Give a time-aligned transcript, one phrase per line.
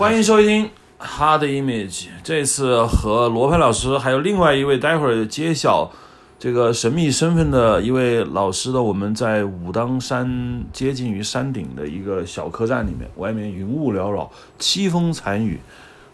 [0.00, 0.64] 欢迎收听
[0.98, 2.04] 《Hard Image》。
[2.24, 5.90] 这次和罗盘老师还有另外一位，待会儿揭晓
[6.38, 15.60] 这个神秘身份的一位老师的，我们在武当山接近于山顶的一个小客栈里面，外面云雾缭绕，凄风惨雨，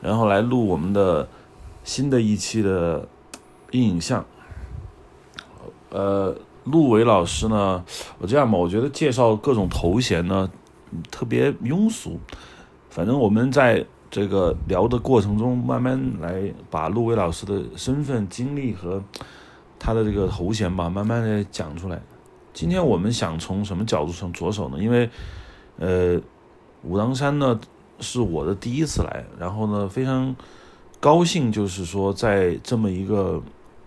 [0.01, 1.29] 然后来录我们的
[1.85, 3.07] 新的一期的
[3.71, 4.27] 影像。
[5.91, 7.85] 呃，陆伟老师呢，
[8.19, 10.51] 我这样吧，我觉得介绍各种头衔呢
[11.09, 12.19] 特别庸俗。
[12.97, 19.05] 反正我们在这个聊的过程中，慢慢来把陆伟老师的身份、经历和
[19.79, 22.01] 他的这个头衔吧，慢慢的讲出来。
[22.55, 24.79] 今天我们想从什么角度上着手呢？
[24.79, 25.11] 因为，
[25.77, 26.19] 呃，
[26.85, 27.61] 武当山呢
[28.01, 30.35] 是我的第一次来，然后呢非常
[30.99, 33.43] 高兴，就是说在这么一个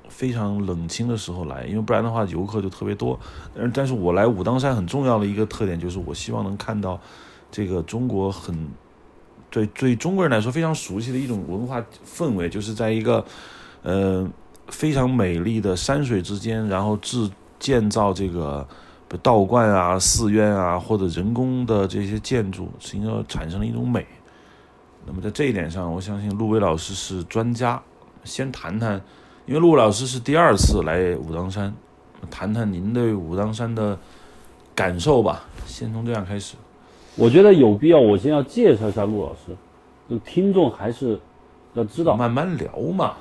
[0.08, 3.20] 非常冷清的时候来，因为不然的话游客就特别多。
[3.55, 7.00] 但但是我来武当山很重要的一个特点就是，我希望能看到
[7.50, 8.55] 这个中国很。
[9.49, 13.23] 对对中国人来说非常熟悉的一种文化氛围，就是在一个
[13.84, 14.30] 呃
[14.67, 18.67] 非常美丽的山水之间，然后制建造这个
[19.23, 24.05] 道观啊、寺院啊或者人工的这些建筑，实际上产生了一种美。
[25.05, 27.81] 那么在这一点上，我相信陆伟老师是专家。
[28.25, 29.02] 先谈谈，
[29.45, 31.73] 因为陆老师是第二次来武当山，
[32.30, 33.97] 谈谈您对武当山的
[34.75, 35.45] 感受吧。
[35.66, 36.55] 先从这样开始。
[37.20, 39.56] 我觉得有必要，我先要介绍一下陆老师，
[40.09, 41.20] 就听众还是
[41.73, 42.16] 要知道。
[42.16, 43.14] 慢慢聊嘛。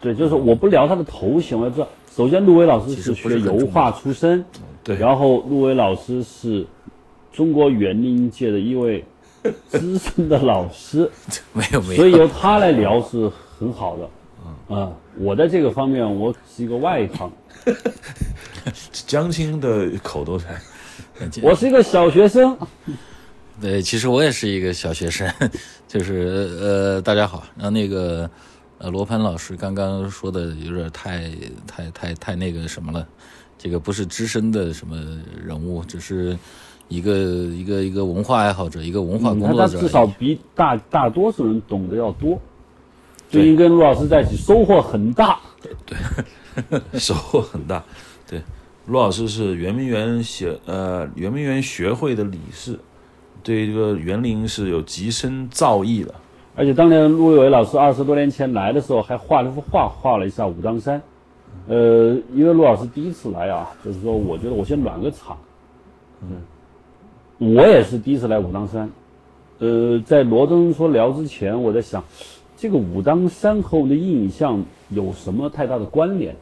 [0.00, 1.88] 对，就是我不聊他的头衔，我要知道。
[2.14, 4.44] 首先，陆伟老师是学油画出身，
[4.84, 4.96] 对。
[4.96, 6.66] 然后，陆伟老师是
[7.32, 9.04] 中国园林界的一位
[9.68, 11.10] 资深的老师，
[11.52, 11.94] 没有没有。
[11.96, 14.08] 所以由他来聊是很好的。
[14.68, 17.30] 嗯啊，我在这个方面我是一个外行。
[19.06, 20.54] 江青的口头禅。
[21.42, 22.56] 我是一个小学生。
[23.58, 25.26] 对，其实我也是一个小学生，
[25.88, 27.42] 就是呃，大家好。
[27.56, 28.28] 然后那个
[28.76, 31.30] 呃，罗盘老师刚刚说的有点太
[31.66, 33.06] 太太太那个什么了，
[33.56, 34.96] 这个不是资深的什么
[35.42, 36.36] 人物，只是
[36.88, 39.78] 一个一个一个文化爱好者，一个文化工作者。
[39.78, 42.38] 他至少比大大多数人懂得要多。
[43.30, 45.40] 最近跟陆老师在一起，收获很大。
[45.86, 45.98] 对，
[47.00, 47.82] 收获很大。
[48.28, 48.42] 对，
[48.84, 52.78] 陆老师是圆明园学呃圆明园学会的理事。
[53.46, 56.12] 对这个园林是有极深造诣的，
[56.56, 61.00] 而且当年陆伟老师二十多年前来的时候，还画了幅画，画了一下武当山。
[61.68, 65.36] 呃，因为陆老师第一次来啊，就是说，我觉得我先暖个场。
[66.22, 68.90] 嗯，我也是第一次来武当山。
[69.60, 72.02] 呃，在罗征说聊之前，我在想，
[72.56, 76.34] 这个武当山和我们的印象有什么太大的关联？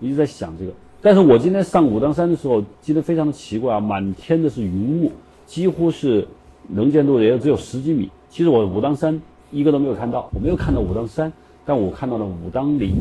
[0.00, 0.72] 一直在想这个。
[1.00, 5.12] 但是我今天上武当山的时候，记得非常的奇怪啊，满天的是云雾。
[5.46, 6.26] 几乎是
[6.68, 8.10] 能见度也只有十几米。
[8.28, 11.32] 其实我武当山一个都没有看到，我没有看到武当山，
[11.64, 12.96] 但我看到了武当林、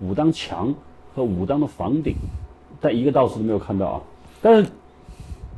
[0.00, 0.74] 武当墙
[1.14, 2.14] 和武当的房顶，
[2.80, 4.00] 但一个道士都没有看到啊。
[4.42, 4.68] 但是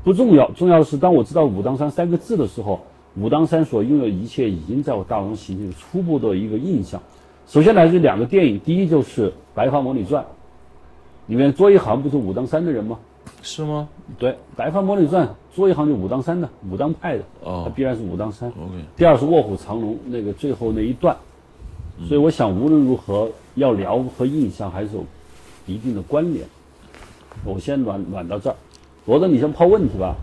[0.04, 2.80] 不重要，重要的是当我知道武当山三个字的时候，
[3.16, 7.00] 武当山所拥有一切已经在我大脑中形成初步的一个印象。
[7.46, 10.22] 首先来自两个电影，第一就是《白发魔女传》，
[11.26, 12.98] 里面卓一航不是武当山的人吗？
[13.40, 13.88] 是吗？
[14.18, 18.48] 对，《白发魔女传》做一行就武当山的，武当派的，哦，它必然是武当山。
[18.50, 18.84] OK。
[18.96, 21.16] 第二是卧虎藏龙那个最后那一段，
[22.06, 25.04] 所以我想无论如何要聊和印象还是有
[25.66, 26.46] 一定的关联。
[27.44, 28.56] 我先暖暖到这儿，
[29.06, 30.14] 罗德你先抛问题吧。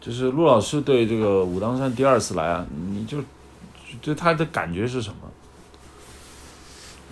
[0.00, 3.18] 就是陆老师对这个武当山第二次来啊，你就
[4.00, 5.16] 对他的感觉是什么？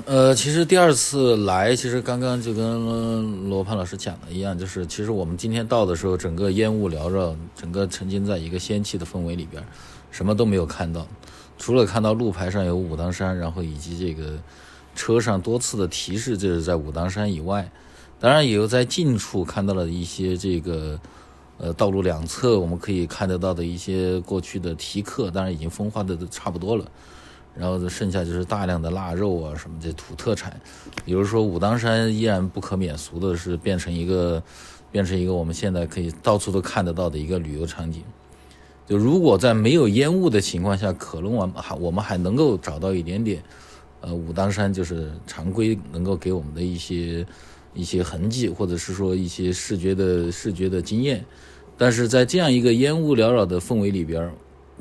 [0.04, 9.62] 呃，其实第二次来，其实刚刚就跟罗胖老师讲的一样，就是其实我们今天到的时候，整个烟雾缭绕，整个沉浸在一个仙气的氛围里边，
[10.10, 11.06] 什么都没有看到，
[11.56, 14.32] 除了看到路牌上有武当山，然后以及这个
[14.96, 17.70] 车上多次的提示这是在武当山以外，
[18.18, 20.98] 当然也有在近处看到了一些这个
[21.58, 26.84] 呃道路两侧我们可以看得到的一些过去的题刻，当然已经风化的都差不多了。
[27.54, 30.58] 然后剩下就是大量的腊肉啊，什么这土特产，
[31.04, 34.42] 比如说武当山依然不可免俗的是变成一个，
[34.90, 38.02] 变成一个我们现在可以到处都看得到的一个旅游场景。
[38.86, 43.42] 就如果在没有烟雾的情况下，可能我们还我们还能够找到一点点，
[44.00, 47.26] 呃，武当山就是常规能够给我们的一些
[47.74, 51.22] 一些痕迹，或者是说一些视觉的视觉的经验。
[51.76, 54.32] 但是在这样一个烟雾缭绕的氛围里边。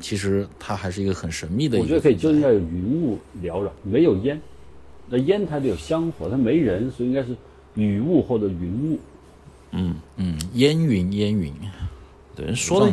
[0.02, 1.78] 其实它还是一个很神秘的。
[1.78, 4.38] 我觉得可以，就应该有云雾缭绕，没有烟。
[5.08, 7.34] 那烟它得有香火，它没人，所以应该是
[7.74, 8.98] 雨雾或者云雾。
[9.70, 11.50] 嗯嗯，烟云烟云，
[12.36, 12.92] 对人说的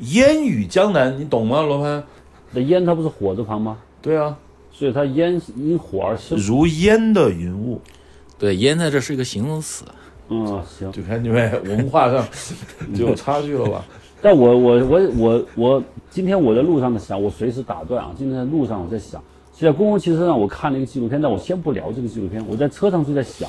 [0.00, 2.02] 烟雨江南，你懂吗，罗盘？
[2.50, 3.78] 那烟它不是火字旁吗？
[4.02, 4.36] 对啊，
[4.72, 6.36] 所以它烟因火而生。
[6.38, 7.80] 如烟的云雾，
[8.38, 9.84] 对，烟在这是一个形容词。
[10.28, 10.90] 嗯，行。
[10.92, 12.26] 就看你们文化上
[12.94, 13.84] 就有差距了吧？
[14.22, 18.12] 但我我我我我今天我在路上的想，我随时打断啊。
[18.16, 19.22] 今天在路上我在想，
[19.56, 22.44] 是在公共汽车上我看了一个纪录片，但我先不聊这个纪录片。
[22.46, 23.48] 我在车上就在想，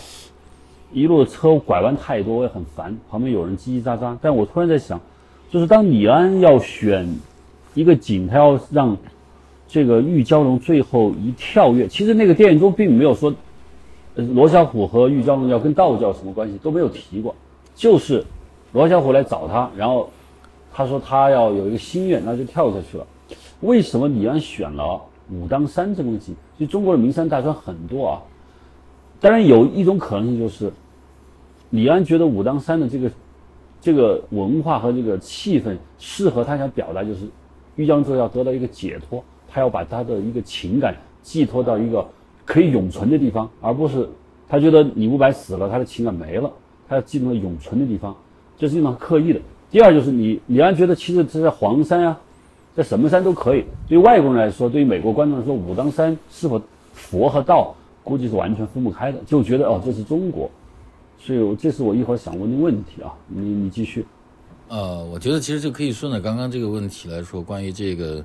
[0.94, 4.18] 一路车拐弯太多，我也很烦，旁边有人叽叽喳喳。
[4.22, 4.98] 但我突然在想，
[5.50, 7.06] 就是当李安要选
[7.74, 8.96] 一个景，他要让
[9.68, 13.34] 这个玉娇龙最后一跳跃，其实那个电影中并没有说，
[14.16, 17.36] 罗小虎和玉娇龙要跟道教什么关系都没有提过，
[17.76, 18.24] 就是
[18.72, 20.10] 罗小虎来找他，然后。
[20.74, 23.06] 他说他要有一个心愿，那就跳下去了。
[23.62, 26.36] 为什么李安选了武当山这个景？
[26.58, 28.22] 就中国的名山大川很多啊。
[29.20, 30.72] 当然有一种可能性就是，
[31.70, 33.12] 李安觉得武当山的这个
[33.80, 37.28] 这个文化和这个气氛适合他想表达，就是
[37.76, 42.08] 玉江州要得到一个解脱，他要把他的一个情感寄托到一个
[42.46, 44.10] 可以永存的地方，而不是
[44.50, 46.52] 他觉得李慕白死了，他的情感没了，
[46.90, 48.16] 他要寄托到永存的地方，
[48.58, 49.40] 这是一种刻意的。
[49.72, 52.20] 第二就是你李安觉得，其实这在黄山啊，
[52.76, 53.64] 在什么山都可以。
[53.88, 56.62] 对外国人来说，对于美国观众来说，武当山是否
[56.94, 57.74] 佛和道，
[58.04, 59.20] 估计是完全分不开的。
[59.26, 60.52] 就觉得哦，这是中国，
[61.18, 63.14] 所以这是我一会儿想问的问题啊。
[63.30, 64.06] 你你继续。
[64.68, 68.22] 呃，我觉得其实就可以顺着刚刚这个问题来说，关于这个，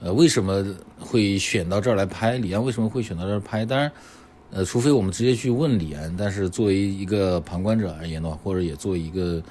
[0.00, 0.64] 呃，为什么
[0.98, 2.38] 会选到这儿来拍？
[2.38, 3.66] 李安为什么会选到这儿拍？
[3.66, 3.92] 当然，
[4.50, 9.42] 呃，除非我们直接去问李安，但是作为一个旁观者而言的话，或者也作为一个。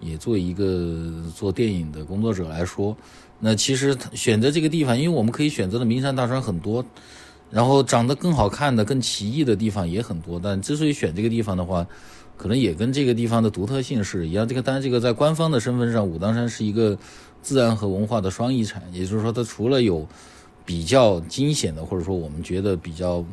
[0.00, 2.96] 也做一个做电影的工作者来说，
[3.40, 6.84] 那其实选择这个地方，因为我们可以选择的名山大川很多，
[7.50, 10.40] 然后长得更好看的、更奇异的地方也很多。
[10.42, 11.86] 但之所以选这个地方的话，
[12.36, 14.46] 可能也跟这个地方的独特性是一样。
[14.46, 16.96] 这个当然，这个在官方的身份上，武当山是一个
[17.42, 20.06] 自然和文化的双遗产，也就是说，它除了有
[20.64, 23.24] 比较惊险的，或者说我们觉得比较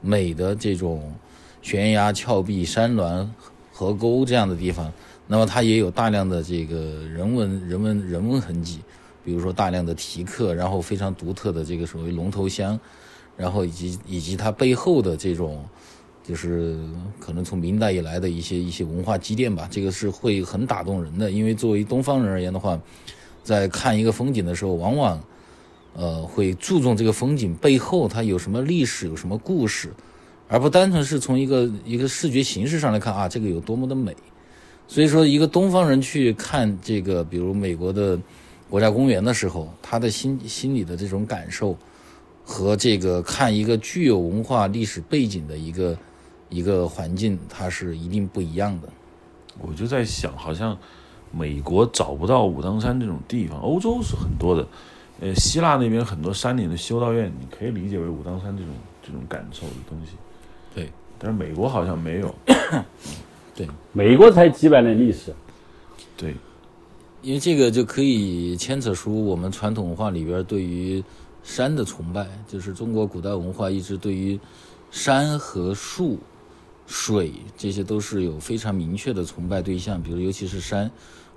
[0.00, 1.12] 美的这种
[1.60, 3.30] 悬崖峭壁、山峦、
[3.72, 4.92] 河沟这样的地方。
[5.26, 6.76] 那么它也有大量的这个
[7.12, 8.80] 人文、人文、人文痕迹，
[9.24, 12.78] 比如说大量的题刻，然后非常独特的这个所谓龙头香，
[13.36, 15.64] 然后以及以及它背后的这种，
[16.22, 16.78] 就是
[17.18, 21.30] 可能从明代以来的一些一些文化积淀吧，这个是会很打动人的。
[21.30, 22.78] 因为作为东方人而言的话，
[23.42, 25.24] 在看一个风景的时候，往往
[25.94, 29.90] 呃会注重这个风景背后它有什么历史、有什么故事，
[30.48, 34.14] 而不单纯是从一个一个视觉形式上来看啊，这个有多么的美。
[34.86, 38.18] 所以说，一个东方人去看这个，比如美国的
[38.68, 41.76] 国家公园的时候，他的心心里的这种感受，
[42.44, 45.98] 和这个看一个具有文化历史背景的一个
[46.48, 48.88] 一个环境，它是一定不一样的。
[49.58, 50.76] 我就在想，好像
[51.32, 54.68] 美国找不到武当山这种地方，欧洲是很多的，
[55.20, 58.72] 呃，希腊那边很多山里的修道院，你可以理解为武当山这种
[59.02, 60.12] 这种感受的东西。
[60.74, 62.34] 对，但是美国好像没有。
[63.54, 65.32] 对，美国才几百年历史，
[66.16, 66.34] 对，
[67.22, 71.02] 因为这个就可以牵扯出我们传统文化里边对于
[71.42, 74.38] 山的崇拜，就是中国古代文化一直对于
[74.90, 76.18] 山和树、
[76.86, 80.90] 水这些都是有非常明确的崇拜对象，比如尤其是山，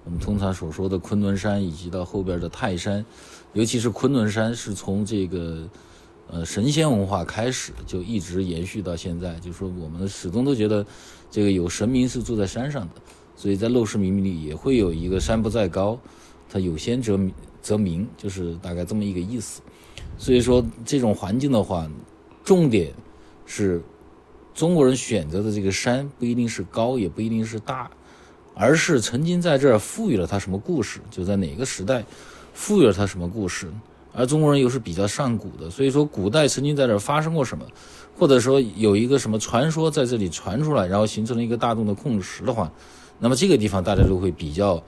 [0.04, 3.06] 我们通常所说的昆仑山以及到后边的泰山，
[3.54, 5.68] 尤其是昆仑山是从这个。
[6.30, 10.86] 呃，神仙文化开始就一直延续到现在，就说我们始终都觉得，
[11.30, 12.94] 这个有神明是住在山上的，
[13.36, 16.00] 所以在《陋室铭》里也会有一个“山不在高，
[16.50, 17.20] 它有仙则
[17.62, 19.62] 则名”，就是大概这么一个意思。
[20.18, 21.88] 所以说，这种环境的话，
[22.44, 22.94] 重点
[23.46, 23.82] 是
[24.56, 27.92] 中国人选择的这个山不一定是高，也不一定是大，
[28.56, 32.04] 而是曾经在这儿赋予了它什么故事，就在哪个时代
[32.54, 33.72] 赋予了它什么故事。
[34.18, 37.64] 而中国人又是比较上古的，所以说古代曾经在这儿发生过什么，
[38.18, 42.72] 或者说有一个什么传说在这里传出来，然后形成了一个大众的共识的话，
[43.20, 44.82] 那么这个地方大家都会比较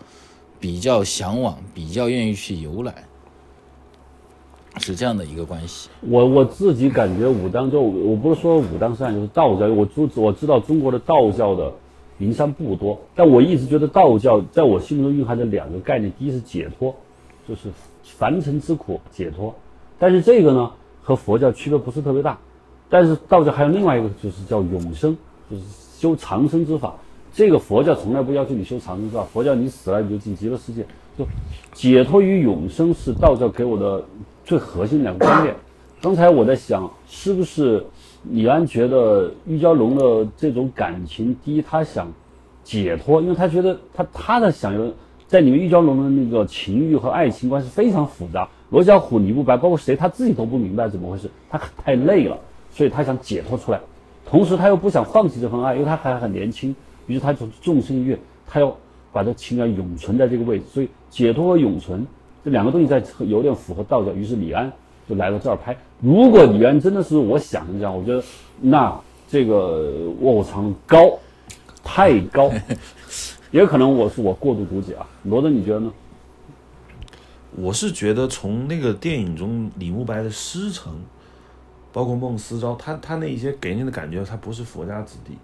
[0.59, 2.95] 比较向往，比较愿意去游览，
[4.79, 5.89] 是这样的一个关系。
[6.01, 11.71] 我我自己感觉武当就我不是说武当山就是道教，我知我知道中国的道教的
[12.17, 16.95] 名山不多，但我一直觉得道教在我心目中蕴含着两个概念，第一是解脱，
[17.47, 17.69] 就是。
[18.17, 19.53] 凡尘之苦解脱，
[19.97, 22.37] 但是这个呢和佛教区别不是特别大，
[22.89, 25.15] 但是道教还有另外一个就是叫永生，
[25.49, 25.63] 就是
[25.97, 26.93] 修长生之法。
[27.31, 30.85] 这个佛教从来不要求你修长生之法，佛教你死了你就进极乐世界。
[31.17, 31.25] 就
[31.73, 34.03] 解脱与永生是道教给我的
[34.43, 35.55] 最核心两个观念。
[36.01, 37.85] 刚才我在想，是不是
[38.23, 42.11] 李安觉得玉娇龙的这种感情，第一他想
[42.63, 44.91] 解脱，因为他觉得他他的想要。
[45.29, 52.35] 在里面，玉娇龙的那个情欲和爱情观是非常复杂，罗小虎、李不白，包括谁，他自己都不明白怎么回事，他太累了，
[52.71, 53.79] 所以他想解脱出来，
[54.25, 58.17] 同时他又不想放弃这份爱，因为他还很年轻，于是他就纵身一跃，
[58.47, 58.75] 他要
[59.13, 62.03] 把这情感永存在这个位置，所以解脱和永存
[62.43, 64.71] 这两个东西在有点符合道教，于是李安
[65.07, 65.77] 就来到这儿拍。
[66.01, 68.23] 如果李安真的是我想的这样，我觉得
[68.59, 71.19] 那这个卧虎藏龙高，
[71.83, 72.51] 太高，
[73.51, 75.07] 也可能我是我过度读解啊。
[75.23, 75.91] 罗德，你觉得呢？
[77.55, 80.93] 我是觉得从那个电影中李慕白的师承，
[81.91, 85.37] 包括孟思昭，他他那一些给人的感觉，他不是佛家子弟。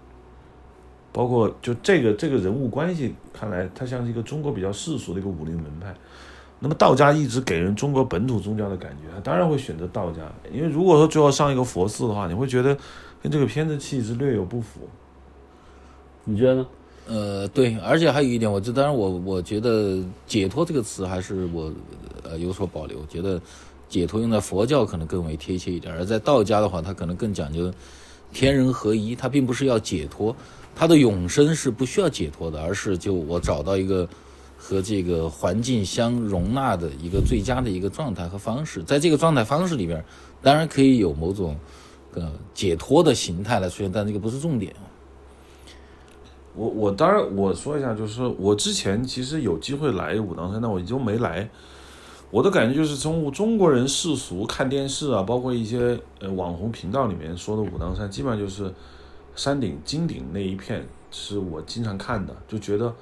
[1.12, 5.92] 包括就这个这个人物关系，看来他像是一个中国比较世俗的一个武林门派。
[6.60, 10.20] 那么道家一直给人中国本土宗教的感觉，他当然会选择道家，
[10.52, 12.76] 因为如果说最后上一个佛寺的话，你会觉得
[13.20, 14.80] 跟这个片子气质略有不符。
[16.24, 16.66] 你觉得呢？
[17.08, 21.72] 呃，对，而且还有一点，我就当然我我觉得“解脱”这个词还是我
[22.24, 23.40] 呃有所保留，觉得
[23.88, 27.72] “解脱”用在佛教可能更为贴切一点，而在道家的话，它可能更讲究
[28.32, 30.34] 天人合一，它并不是要解脱，
[30.74, 34.08] 它的永生是不需要解脱的，而是就我找到一个
[34.58, 40.04] 和这个环境相容纳的一个最佳的一个状态和方式，在这个状态方式里边，
[40.42, 41.56] 当然可以有某种
[42.14, 44.74] 呃解脱的形态来出现，但这个不是重点。
[46.56, 51.48] 我我当然我说一下，就是我之前其实有机会来武当山，但我就没来。
[52.30, 58.72] 我的感觉就是从中国人世俗看电视啊，包括一些呃网红频道里面说的武当山，基本上就是
[59.34, 62.92] 山顶金顶那一片是我经常看的，就觉得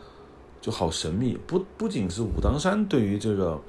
[0.61, 1.38] 就好神秘。
[1.46, 3.61] 不不仅是武当山对于这个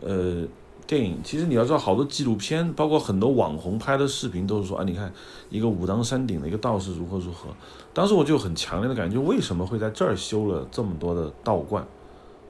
[0.00, 0.46] 呃。
[0.84, 5.10] 电影其实你要知道，好多纪录片，包括很多网红拍的视频，都是说啊，你看
[5.48, 7.48] 一个武当山顶的一个道士如何如何。
[7.94, 11.86] 当时我就很强烈的感觉，为什么会在这儿修了这么多的道观？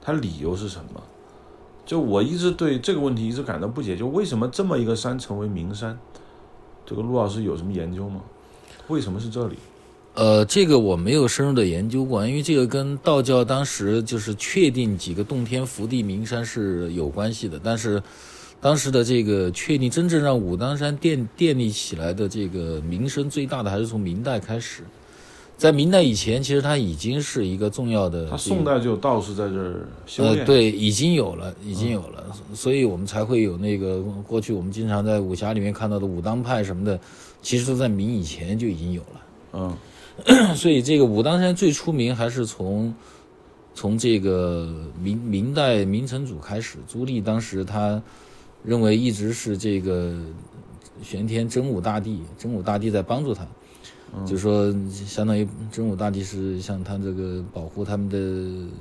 [0.01, 1.01] 它理由是什么？
[1.85, 5.97] 就我一直对这个问题一直感到不解，就为什么这么一个山成为名山？
[6.85, 8.21] 这个陆老师有什么研究吗？
[8.87, 9.55] 为什么是这里？
[10.13, 18.01] 呃，这个我没有深入的研究过，因为这个跟道教当时就是确定几个洞天福地名山是有关系的，但是。
[18.61, 24.83] 当时的这个确定，真正让武当山奠奠立起来的这个名声最大的，还是从明代开始。
[25.63, 28.29] 在明代以前，其实它已经是一个重要的。
[28.29, 30.39] 他宋代就有道士在这儿修炼。
[30.39, 32.21] 呃，对，已经有了，已经有了，
[32.53, 36.99] 所以我们才会有那个过去我们经常在武侠里面看到的武当派什么的，
[37.41, 39.21] 其实都在明以前就已经有了。
[39.53, 42.93] 嗯， 所以这个武当山最出名还是从
[43.73, 44.69] 从这个
[45.01, 48.03] 明明代明成祖开始，朱棣当时他。
[48.65, 50.17] 认为一直是这个
[51.01, 53.45] 玄天真武大帝，真武大帝在帮助他，
[54.25, 54.73] 就说
[55.05, 58.17] 相当于真武大帝是像他这个保护他们的，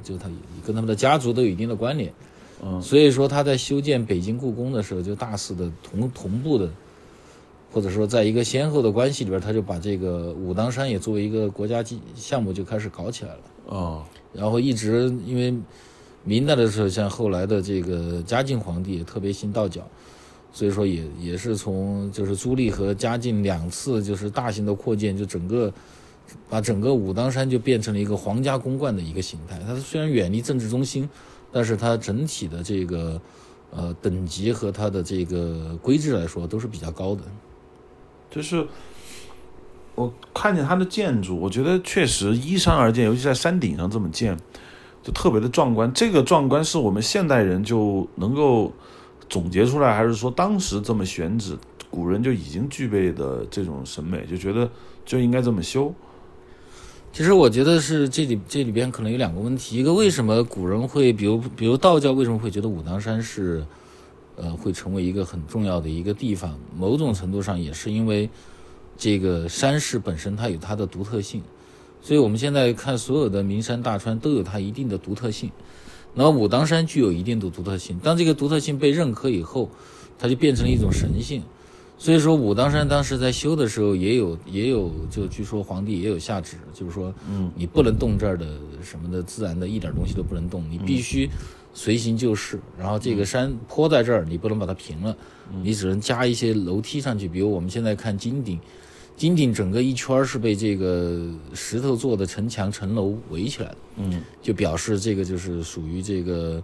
[0.03, 0.29] 就他
[0.65, 2.13] 跟他们的家族都有一定的关联，
[2.63, 6.71] 嗯，所以说他在修建北京故宫的时候，就大肆的同同步的，
[7.73, 15.55] 或者说在一个先后的关系里边，他就把这个武当山也作为一个国家级项目就开始搞起来了，哦，然后一直因为。
[16.25, 19.83] 明代的时候，像后来的这个嘉靖皇帝也特别信道教，
[20.53, 25.73] 所以说也也是从就是朱棣和嘉靖两次就是大型的扩建，就整个
[26.49, 29.59] 把整个武当山就变成了一个皇家公馆的一个形态。
[29.67, 31.09] 它虽然远离政治中心，
[31.51, 33.21] 但是它整体的这个
[33.71, 37.23] 呃等级和它的这个规制来说都是比较高的。
[38.31, 38.67] 就是
[39.95, 44.39] 我看见它的建筑，我觉得确实依山而建，尤其在山顶上这么建。
[45.03, 48.73] 就特别的壮观，这个壮观是我们现代人就能够
[49.33, 51.57] 总结出来，还是说当时这么选址，
[51.91, 54.71] 古人就已经具备的这种审美，就觉得
[55.07, 55.91] 就应该这么修？
[57.15, 63.65] 其实我觉得是这里这里边可能有两个问题，一个为什么古人会，比如比如道教为什么会觉得武当山是，
[64.37, 66.59] 呃，会成为一个很重要的一个地方？
[66.77, 68.29] 某种程度上也是因为
[68.99, 71.43] 这个山势本身它有它的独特性。
[72.03, 75.51] 所以，我们现在看所有的名山大川都有它一定的独特性。
[76.15, 77.99] 那么，武当山具有一定的独特性。
[78.03, 79.71] 当这个独特性被认可以后，
[80.19, 81.43] 它就变成了一种神性。
[81.97, 88.47] 所以说，武当山当时在修的时候，也有也有，就据说皇帝也有下旨，就是说，嗯，你不能动这儿的
[88.83, 91.31] 什么的自然的一点东西都不能动，你必须
[91.73, 92.61] 随行就市。
[92.79, 95.17] 然后，这个山坡在这儿，你不能把它平了，
[95.63, 97.29] 你只能加一些楼梯上去。
[97.29, 98.59] 比如我们现在看金顶。
[99.17, 106.63] 金顶整个一圈是被这个石头做的城墙城楼围起来的，嗯，就表示这个就是属于这个，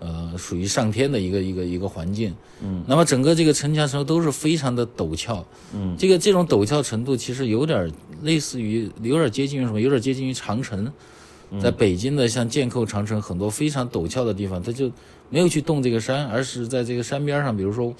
[0.00, 5.44] 呃，属于上天的一个一个一个环境，嗯，那么整个这个城墙城楼都是非常的陡峭，
[5.74, 7.88] 嗯，这个这种陡峭程度其实有点
[8.22, 9.80] 类似于，有点接近于什么？
[9.80, 10.90] 有点接近于长城，
[11.60, 14.90] 在北京的像剑扣长城很多非常陡峭的地方，它就
[15.28, 17.94] 没有去动这个山，而是在这个山边上，比如说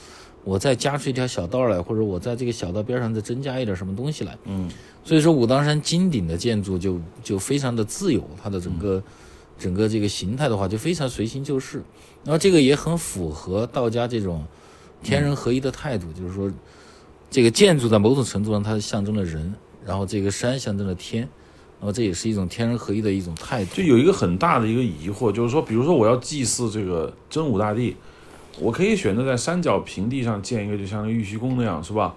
[0.44, 4.36] 我再加出一条小道来，或者我在这个小道边上再增加一点什么东西来。
[4.44, 4.68] 嗯，
[5.04, 9.02] 所以说武当山金顶的建筑就就非常的自由，它的整个、
[9.58, 11.82] 整个这个形态的话就非常随心就事。
[12.24, 14.44] 然后这个也很符合道家这种
[15.02, 16.50] 天人合一的态度，就是说
[17.30, 21.20] 这个建筑在某种程度上它象征了人，然后这个山象征了天，
[21.80, 23.76] 然后这也是一种天人合一的一种态度。
[23.76, 27.96] 就有一个很大的一个疑惑，就是说，比如说我要祭祀这个真武大帝，
[28.60, 32.14] 我可以选择在山脚平地上建一个，就像玉虚宫那样，是吧？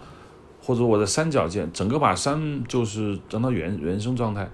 [0.61, 4.49] 或者我在山脚建，整个把山就是让它原原生状态。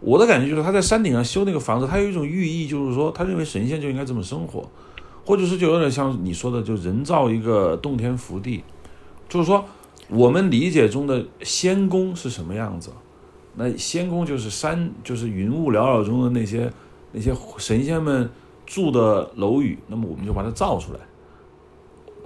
[0.00, 4.68] 我的感觉就是他在山顶上修那个房子，他有一种寓意，就是说他认为神仙就应该这么生活，
[5.24, 8.64] 或者是就有点像你说的，就人造一个洞天福地，
[9.28, 9.64] 就是说
[10.08, 12.90] 我们理解中的仙宫是什么样子？
[13.54, 16.72] 那仙宫就是山，就是云雾缭绕中的那些
[17.12, 18.28] 那些神仙们
[18.72, 21.00] 住的楼宇，那么我们就把它造出来。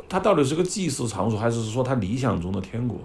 [0.08, 3.00] 它到底是个祭祀场所，还是说它理想中的天国？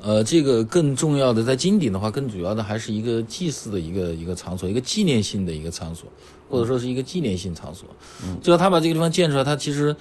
[0.00, 6.08] 呃，这个更重要的，在金顶的话，更主要的还是一个祭祀的一个一个场所，一个纪念性的一个场所，
[6.48, 7.88] 或者说是一个纪念性场所。
[8.22, 9.96] 嗯，就是他把这个地方建出来，他其实，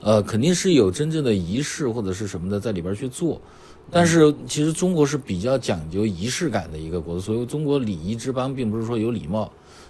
[0.00, 3.40] 呃，肯定是有真正的仪式或者是什么的在里边去做。
[3.88, 9.48] 但是其实中国是比较讲究仪式感的一个国度，所以中国礼仪之邦并不是说有礼貌，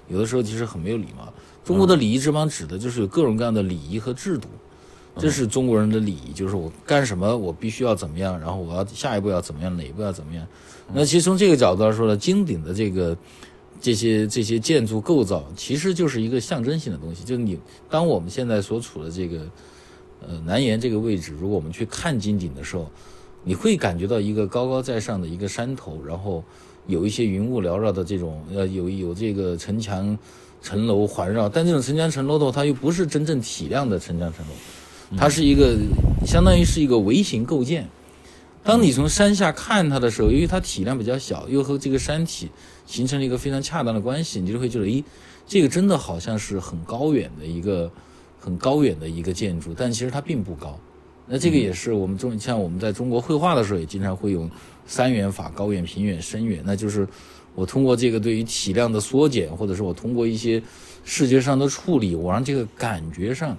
[0.09, 1.33] 有的时候其实很没有礼貌。
[1.65, 4.49] 中国的礼仪之邦指的就是有各种各样的礼仪和制度。
[5.17, 10.45] 这是中国人的礼仪，就是我干什么我必须要怎么样，然后我要下一步要怎么样，哪一步要怎么样。
[10.93, 13.17] 那其实从这个角度来说呢，金顶的这个
[13.81, 17.23] 这些这些建筑构造，其实就是一个象征性的东西。
[17.23, 17.57] 就是你
[17.89, 19.47] 当我们现在所处的这个
[20.21, 22.91] 呃南岩这个位置，如果我们去看金顶的时候，
[23.45, 26.43] 你会感觉到一个高高在上的一个山头，然后
[26.89, 30.19] 有一些云雾缭绕的这种呃有有这个城墙
[30.65, 34.53] 城楼环绕，但这种城墙城楼的话，它又不是真正体量的城墙城楼。
[35.19, 35.77] 它是一个，
[36.27, 37.87] 相当于是一个微型构建。
[38.63, 42.49] 当你从山下看它的时候，由于它体量比较小，又和这个山体
[42.87, 45.05] 形成了一个非常恰当的关系，你就会觉得，咦，
[45.47, 47.93] 这个真的好像是很高远的一个
[48.41, 50.81] 很高远的一个建筑，但其实它并不高。
[51.27, 54.51] 那这个也是我们中像我们在中国绘画的时候，也经常会用
[54.87, 56.63] 三远法：高远、平远、深远。
[56.65, 57.07] 那就是
[57.55, 60.63] 我通过这个对于体量的缩减，或者是我通过一些
[61.05, 63.57] 视觉上的处理，我让这个感觉上。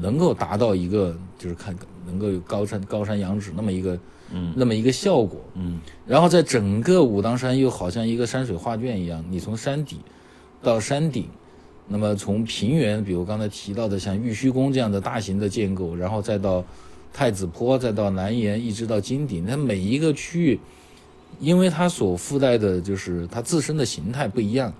[0.00, 1.74] 能够达到一个就是看
[2.06, 3.98] 能够有高山高山仰止那么一个
[4.30, 9.96] 嗯那么一个效果嗯，然后在整个武当山又好像一个山水画卷一样，你从山底
[10.62, 11.26] 到山顶，
[11.88, 16.64] 那么从平原，比如刚才提到的像玉虚宫这样的大型的建构，然后再到
[17.12, 20.60] 太子坡，再到南岩，一直到金顶，它每一个区域，
[21.40, 24.72] 因为它所附带的就是它自身的形态不一样，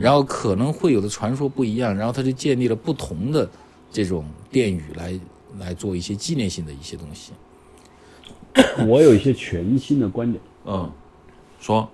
[0.00, 3.48] 然后可能会有的传说不一样，然后它就建立了不同的。
[3.88, 5.18] 这种殿宇来
[5.58, 7.32] 来做一些纪念性的一些东西，
[8.86, 10.42] 我有一些全新的观点。
[10.66, 10.90] 嗯，
[11.60, 11.88] 说，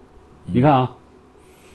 [0.47, 0.97] 你看啊，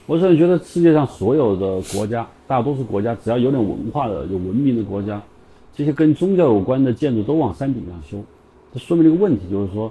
[0.04, 5.22] 我甚至觉得世界上所有的国家，大多数国家只要有点文化的、有文明的国家，
[5.74, 8.22] 这些跟宗教有关的建筑都往山顶上修。
[8.74, 9.90] 这说明了一个问题，就是说，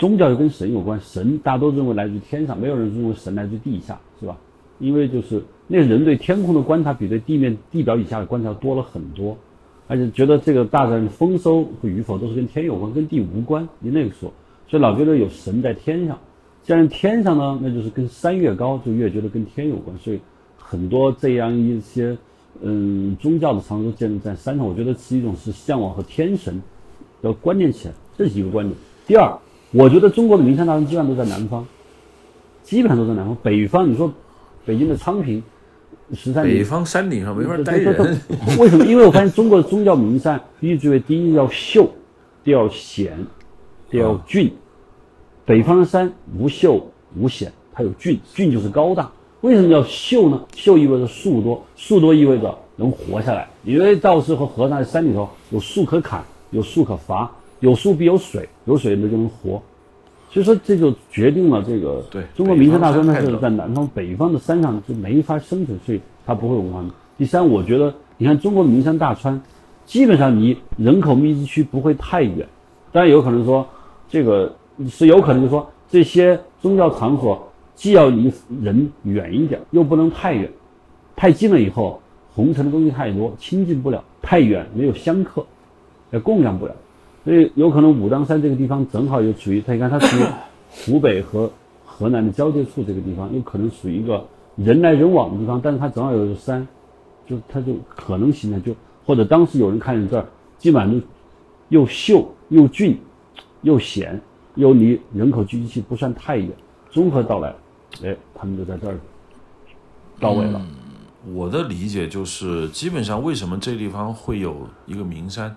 [0.00, 4.34] 宗教又跟神有关，神大家都认为来自于天上，没有人认为神来自地下，是吧？
[4.78, 9.36] 因为就是那个人对天空的观察比对地面地表以下的观察多了很多，
[9.88, 13.68] 而且觉得这个大自然丰收与否都是跟天有关，跟地无关。
[13.78, 14.32] 你那个说，
[14.66, 16.18] 所以老觉得有神在天上，
[16.62, 19.94] 既然天上呢，那就是跟山越高就越觉得跟天有关。
[19.98, 20.18] 所以
[20.56, 22.16] 很多这样一些
[22.62, 26.58] 嗯宗教的场所建筑在山上，我觉得是一种是向往和天神
[27.20, 28.74] 要关联起来，这是一个观点。
[29.06, 29.38] 第二，
[29.72, 31.66] 我觉得中国的名山大川基本上都在南方，
[32.62, 34.12] 基本上都在南方，北方你说。
[34.66, 35.42] 北京的昌平，
[36.12, 38.20] 十三北方山顶上没法待人。
[38.58, 38.84] 为什么？
[38.84, 41.90] 因为我发现中国的宗教名山，必须具备第一要秀，
[42.44, 43.26] 第二险，
[43.88, 44.52] 第二峻。
[45.46, 49.10] 北方的山无秀无险，它有峻，峻就是高大。
[49.40, 50.44] 为什么叫秀呢？
[50.54, 53.48] 秀意味着树多，树多意味着能活下来。
[53.64, 59.62] 因为道士和和尚在山里头有树可砍，有树可伐，有树必有水，有水那就能活。
[60.30, 66.84] 所以说，这就决定了这个对中国名山大川呢是在南方，北方的山上就没法生存，所以它不会有文化。
[67.18, 69.42] 第三，我觉得你看中国的名山大川，
[69.86, 72.46] 基本上离人口密集区不会太远，
[72.92, 73.66] 当然有可能说
[74.08, 74.54] 这个
[74.88, 80.48] 是有可能，就说这些宗教场所既要离人远一点，又不能太远，
[81.16, 82.00] 太近了以后
[82.32, 85.44] 红尘的东西太多，亲近不了；太远没有香客，
[86.12, 86.74] 也供养不了。
[87.24, 90.20] 所以有可能武当山这个地方正好又处于，他你看它属于
[90.70, 91.50] 湖北和
[91.84, 96.66] 河南的交界处，这个地方有可能属于一个人来人往的地方，但是它正好有个山，
[97.26, 100.26] 就它就可能形成就或者当时有人看见这儿，
[100.58, 101.06] 基本上就
[101.68, 102.98] 又秀又俊
[103.62, 104.20] 又险，
[104.54, 106.48] 又离人口聚集区不算太远，
[106.90, 107.54] 综合到来，
[108.02, 108.98] 哎，他们就在这儿
[110.18, 110.60] 到位了。
[111.34, 115.54] 我的理解就是，基本上为什么这地方会有一个名山，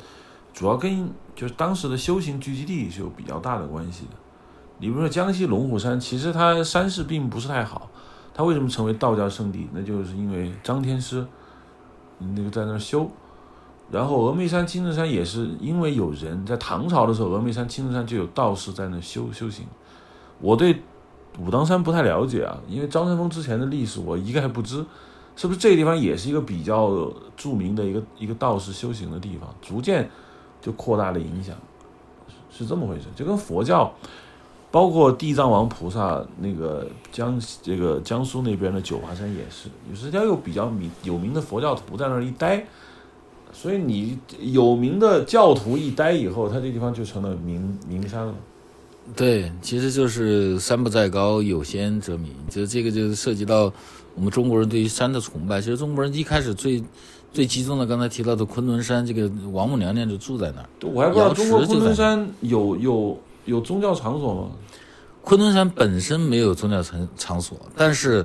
[0.53, 4.11] 主要跟就是当时的修行聚集地是有比较大的关系的。
[4.77, 7.89] 你比如说江西龙虎山，其实它山势并不是太好，
[8.33, 9.67] 它为什么成为道教圣地？
[9.73, 11.25] 那就是因为张天师
[12.19, 13.09] 那个在那儿修。
[13.91, 19.65] 然后峨眉山、青城山也是因为有人在唐朝的时候，峨眉山、青城山就有道士在那修修行。
[20.39, 20.81] 我对
[21.39, 24.85] 武当山不太了解啊，因为张三丰之前的历史我一概不知。
[25.35, 29.49] 是不是这个地方也是一个比较著名的一个一个道士修行的地方？
[29.61, 30.07] 逐渐
[30.63, 31.53] 就扩大了影响，
[32.49, 33.07] 是这么回事。
[33.15, 33.93] 就跟佛教，
[34.71, 42.65] 包括地藏王菩萨那个江这个江苏那边的九华山也是，有时要有比较名有名的佛教徒在那儿一待，
[43.51, 48.33] 所以你有名的教徒一待以后，他这地方就成了名名山了。
[49.17, 52.31] 对，其实就是山不在高，有仙则名。
[52.49, 53.69] 就这个就是涉及到
[54.15, 55.59] 我们中国人对于山的崇拜。
[55.59, 56.81] 其实中国人一开始最
[57.33, 60.69] 最集中的，刚才提到的昆仑山，这个王母娘娘就住在那儿。
[60.87, 64.51] 我还不知道中国昆仑山有有有宗教场所吗？
[65.23, 68.23] 昆仑山本身没有宗教场场所，但是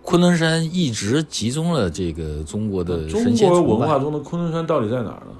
[0.00, 3.60] 昆仑山一直集中了这个中国的中神仙国。
[3.60, 5.32] 文化中的昆仑山到底在哪儿呢？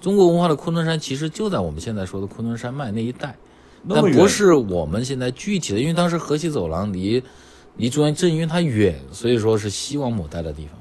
[0.00, 3.36] 中国文化的昆仑山其实就在我们现在说的昆仑山脉那一带。
[3.88, 7.22] 但不是我们现在具体的，因为当时河西走廊离
[7.76, 10.72] 离中央正因为它远，所以说是西王母待的地方，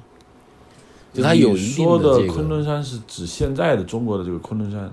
[1.15, 4.91] 就它有一定你说的这个昆仑山是指现在的中国的这个昆仑山，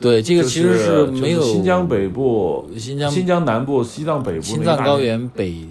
[0.00, 5.64] 对这这个其实是没有就是新疆北部、新疆新疆南部、西藏北部青藏高原北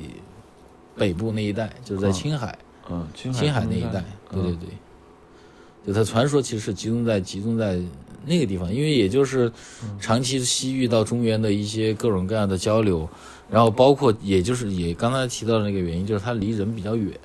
[0.95, 2.13] 北部那一带，就是在嗯。
[2.13, 2.57] 青海。
[2.89, 4.59] 嗯，青海青海那一带，对对嗯。
[4.59, 7.77] 对，就它传说其实是集中在集中在
[8.25, 9.51] 那个地方，因为也就是
[9.83, 9.97] 嗯。
[9.99, 13.09] 长期西域到中原的一些各种各样的交流，
[13.49, 17.19] 然后包括也就是也刚才提到的那个原因，就是它离人比较远，嗯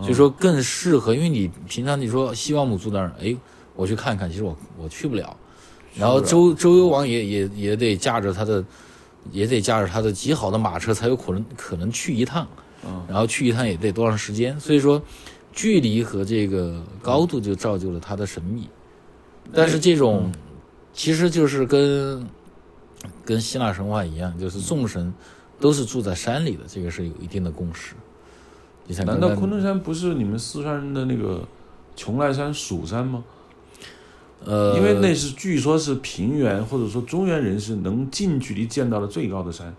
[0.00, 3.36] 所以说更适合，因为你平常你说西王母住那儿，哎，
[3.76, 5.36] 我去看看，其实我我去不了，
[5.94, 8.64] 然后周周幽王也也也得驾着他的，
[9.30, 12.48] 也得驾着他的极好的马车才有可能可能去一趟，
[12.86, 15.00] 嗯然后去一趟也得多长时间，所以说
[15.52, 18.68] 距离和这个高度就造就了它的神秘。
[19.52, 20.32] 但是这种
[20.94, 22.26] 其实就是跟
[23.24, 25.12] 跟希腊神话一样，就是众神
[25.60, 27.94] 都是住在山里的，这个是有一定的共识。
[29.06, 31.46] 难道昆仑山不是你们四川人的那个
[31.96, 33.24] 邛崃山蜀山吗？
[34.44, 39.72] 呃，因为那是据说是平原或者说中原人士能近距离见到的最高的山。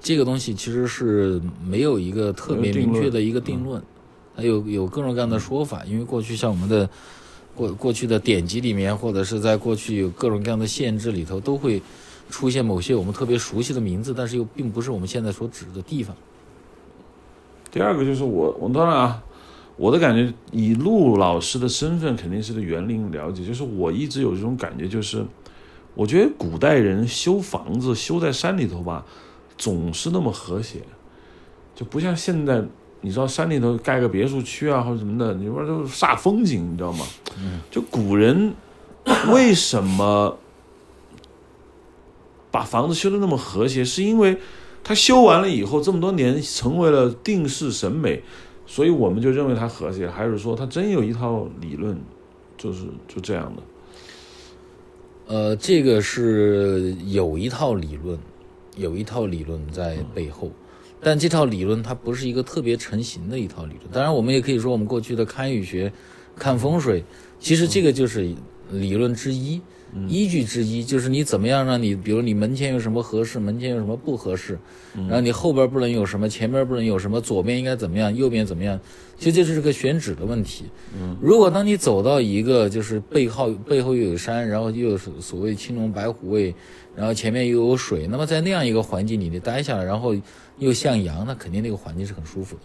[0.00, 3.82] 这个东西其实是没有一个特别明确的一个定论，
[4.34, 5.84] 还有有各种各样的说法。
[5.84, 6.88] 因为过去像我们的
[7.54, 11.82] 过过去的典籍里面，或者是在过去有各种各样的县志里头，都会
[12.30, 16.16] 出现某些我们特别熟悉的名字，但是又并不是我们现在所指的地方。
[17.78, 19.22] 第二个就是我，我当然啊，
[19.76, 25.24] 我的感觉以陆老师的身份肯定是对园林了解，就是我一直有这种感觉，就是
[25.94, 29.06] 我觉得古代人修房子修在山里头吧，
[29.56, 30.80] 总是那么和谐，
[31.72, 32.60] 就不像现在，
[33.00, 37.06] 你知道山里头盖个别墅区啊或者什么的，你说都煞风景，你知道吗？
[37.70, 38.54] 就古人
[39.32, 40.36] 为什么
[42.50, 44.36] 把房子修的那么和谐，是因为
[44.88, 48.22] 他修完了以后，这么多年成为了定式审美，
[48.66, 51.94] 所以我们就认为它和谐，还是说它真有一套理论，
[52.56, 53.62] 就是就这样的？
[55.26, 58.18] 呃，这个是有一套理论，
[58.78, 60.50] 有一套理论在背后，
[61.02, 63.92] 但这套理论它不是一个特别成型的一套理论。
[63.92, 65.92] 当然，我们也可以说，我们过去的堪舆学、
[66.34, 67.04] 看风水，
[67.38, 68.26] 其实这个就是
[68.70, 69.60] 理论之一。
[70.08, 74.58] 依据之一就是你怎么样让你，比如你门前有什么合适，门前有什么不合适，
[74.94, 78.78] 然后你后边不能有什么，前边不能有什么，左边应该怎么样，右边怎么样，
[79.18, 80.64] 其实这就是个选址的问题。
[81.20, 86.54] 如果当你走到一个就是背后背后又有山，然后又有所所谓青龙白虎位，
[86.94, 90.14] 然后前面又有水，那么在那样一个环境里你待下来，然后
[90.58, 92.62] 又向阳，那肯定那个环境是很舒服的。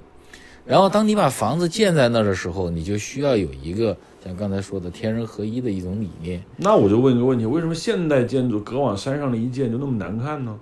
[0.65, 6.41] 然后当你把房子建在那儿的时候，你就需要有一个像刚才说的天人合一的一种理念。
[6.57, 10.57] 那我就问一个问题：为什么现代建筑隔往山上的一建就那么难看呢？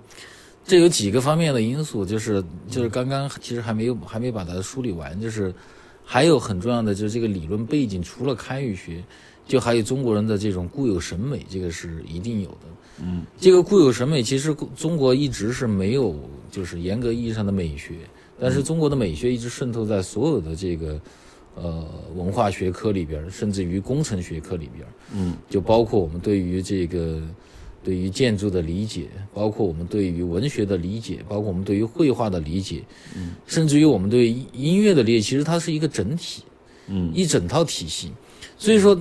[0.64, 5.52] 这有几个方面的因素，就是就是刚刚其实还没有还没把它梳理完，就是
[6.04, 9.02] 还有很重要的就是这个理论背景，除了堪舆学，
[9.46, 12.66] 就还有中国人的这种固有审美，这个是一定有的。
[13.02, 16.14] 嗯，这个固有审美其实中国一直是没有
[16.50, 17.94] 就是严格意义上的美学，
[18.38, 21.00] 但是中国的美学一直渗透在所有的这个
[21.54, 21.84] 呃
[22.14, 27.20] 文化学科里边，甚至于工程学科里边，嗯，就包括我们对于这个
[27.84, 32.82] 对于建筑的理解，包括我们对于文学的理解，包括我们对于绘画的理解，
[33.16, 36.42] 嗯，甚至于我们对音音乐的理解，其实它是一个整体，
[36.86, 38.12] 嗯，一整套体系。
[38.56, 38.98] 所以说，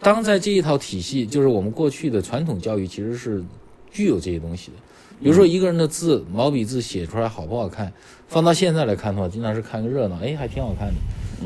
[0.00, 3.44] 当在这一套体系，就是我们过去的传统教育其实是
[3.90, 4.76] 具有这些东西的。
[5.20, 7.92] 比如说一个人的字，毛笔字写出来好不好看，
[8.28, 10.94] 放到现在来看的话，经常是看个热闹，哎，还挺好看的。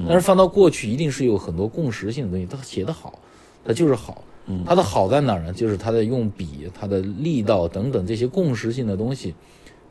[0.06, 3.18] 但是放到过去，一定是有很多共识性的东西，他写得好，
[3.64, 4.24] 他就是好。
[4.66, 5.52] 他的好在哪儿呢？
[5.52, 9.32] 就是他的用笔、他的力道等等这些共识性的东西，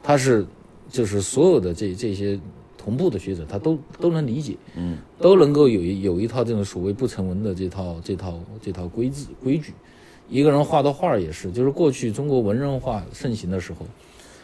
[0.03, 0.45] 他是
[0.89, 2.37] 就是所有的这这些
[2.77, 9.73] 同步的学者，他都都能理解，嗯，都能够有一有一套这种所谓不成文的这套这套这套规制规矩。
[10.29, 13.85] 一个人画的画也是，就是过去中国文人画盛行的时候，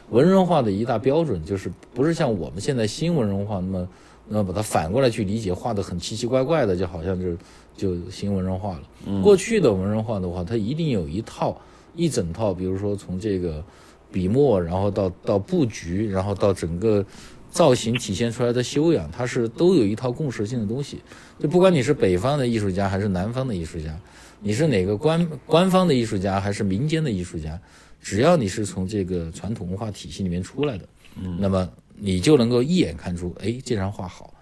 [0.10, 3.88] 文人画的一大标准就是不是像我们现在新文人画那么
[4.30, 7.38] 那么把它反过来去理解，画的很奇奇怪怪的，就好像就
[7.76, 9.22] 就新文人画了。
[9.22, 11.60] 过去的文人画的话，它一定有一套
[11.96, 13.64] 一整套，比如说从这个
[14.12, 17.06] 笔墨，然后到到布局，然后到整个
[17.50, 21.00] 造型体现出来的修养，它是都有一套共识性的东西。
[21.40, 23.98] 就不管你是北方的艺术家还是南方的艺术家，
[24.42, 27.60] 你是哪个官官方的艺术家还是民间的艺术家，
[28.02, 30.86] 只要你是从这个传统文化体系里面出来的，
[31.22, 34.34] 嗯，那么你就能够一眼看出，哎，这张画好，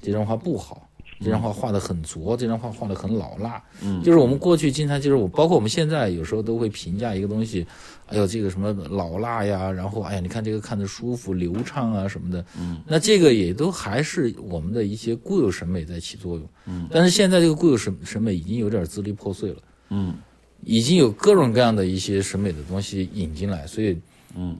[0.00, 0.88] 这张画不好。
[1.24, 3.62] 这张画画的很拙，这张画画的很老辣。
[3.80, 7.64] 嗯，就是我们过去经常就是我，包括我们现在有时候都会评价一个东西，
[8.06, 12.44] 哎呦这个什么老辣呀，然后哎呀你看这个看着舒服流畅啊什么的。
[12.58, 16.44] 嗯，那这个也都还是我们的一些固有审美在起作用。
[16.66, 19.62] 嗯，但是现在这个固有审审美已经有点支离破碎了。
[19.90, 20.16] 嗯，
[20.64, 23.96] 已经有各种各样的一些审美的东西引进来，所以
[24.34, 24.58] 嗯，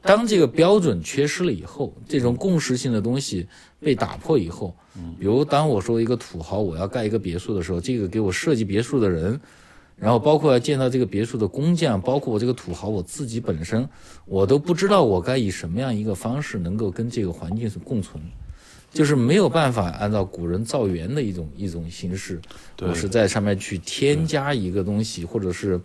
[0.00, 3.46] 当这个标准缺失了以后，这种共识性的东西
[3.80, 4.74] 被打破以后，
[5.18, 9.38] 比如当我说一个土豪我要盖一个别墅的时候，这个给我设计别墅的人，
[9.96, 13.86] 然后包括要建造这个别墅的工匠，包括我这个土豪我自己本身，
[14.24, 18.22] 我都不知道我该以什么样一个方式能够跟这个环境是共存，
[18.92, 22.40] 就是没有办法按照古人造园的一种一种形式，
[22.80, 25.80] 我是在上面去添加一个东西，或者是。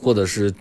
[0.00, 0.54] 或者是，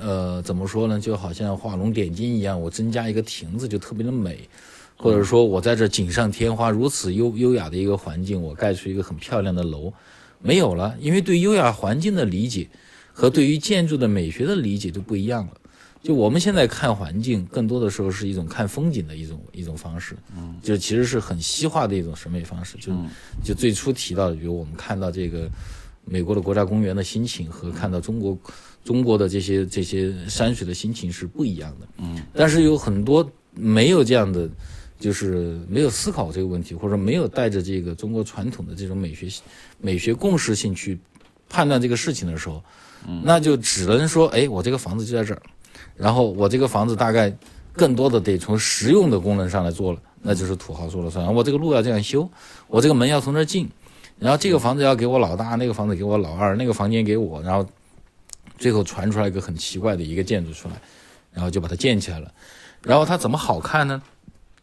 [0.00, 1.00] 呃，怎么说呢？
[1.00, 4.48] 就好像画龙点睛一样，我增加一个亭子就特别的美，
[4.96, 9.92] 或者说我在这锦上添花，如此优优雅的一个环境，我盖出一个很漂亮的楼，
[10.40, 12.68] 没有了，因为对优雅环境的理解
[13.12, 15.52] 和对于建筑的美学的理解就不一样了。
[16.00, 22.76] 就我们现在看环境，更多的时候是一种看风景的一种一种方式，嗯，就其实是很西化的一种审美方式。
[22.76, 22.92] 就
[23.42, 25.48] 就最初提到的，比如我们看到这个
[26.04, 28.38] 美国的国家公园的心情和看到中国
[28.84, 34.48] 中国的这些这些山水的心情是不一样的，嗯，但是有很多没有这样的，
[35.00, 39.28] 就是没有思考这个问题，或者没有带着这个中国传统的这种美学
[39.80, 40.98] 美学共识性去
[41.48, 42.62] 判断这个事情的时候，
[43.08, 45.42] 嗯，那就只能说，哎，我这个房子就在这儿，
[45.96, 47.34] 然后我这个房子大概
[47.72, 51.34] 更多的得从实用的功能上来做了，那就是土豪说了算。
[51.34, 52.28] 我这个路要这样修，
[52.68, 53.68] 我这个门要从这儿进，
[54.24, 57.68] 然后这个房子要给我老大，那个房子给我老二，那个房间给我，然后
[58.56, 60.80] 最后传出来一个很奇怪的一个建筑出来，
[61.30, 62.32] 然后就把它建起来了。
[62.80, 64.00] 然后它怎么好看呢？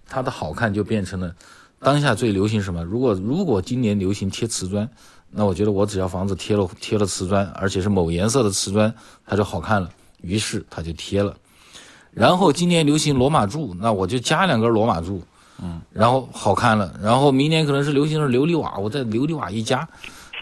[0.08, 1.36] 它的好看就变成了
[1.78, 2.84] 当下最流行什么？
[2.84, 4.90] 如果如果今年流行贴瓷砖，
[5.30, 8.92] 那我觉得我只要房子贴了贴了瓷砖，而且是某颜色的瓷砖，
[9.28, 9.92] 它就好看了。
[10.24, 11.38] 于是它就贴了。
[12.10, 15.22] 然后今年流行罗马柱，那我就加两根罗马柱，
[15.62, 16.94] 嗯，然后好看了。
[17.02, 19.88] 然后明年可能是流行的琉璃瓦，我在琉璃瓦一加，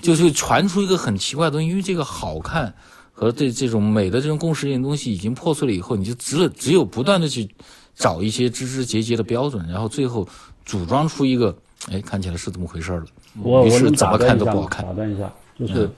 [0.01, 1.67] 就是传出一个很奇怪的东西。
[1.67, 2.73] 因为这个好看
[3.12, 7.49] 和对这种美的这种共识性东西已经破碎了以后，你就只只有不断的去
[7.95, 10.27] 找一些枝枝节节的标准，然后最后
[10.65, 11.53] 组装出一个，
[11.91, 13.05] 哎，看起来是这么回事了。
[13.41, 14.86] 我是怎么看都不好看。
[14.86, 15.89] 打断一下，就是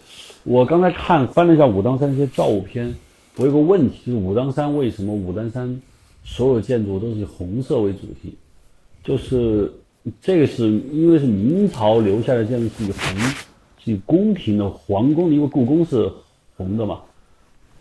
[0.43, 2.93] 我刚才看翻了一下武当山一些照片，
[3.35, 5.79] 我有个问题，就是武当山为什么武当山
[6.23, 8.35] 所有建筑都是以红色为主题？
[9.03, 9.71] 就是
[10.21, 13.17] 这个是因为是明朝留下的建筑是以红，
[13.83, 16.11] 是以宫廷的皇宫的，因为故宫是
[16.55, 17.01] 红的嘛。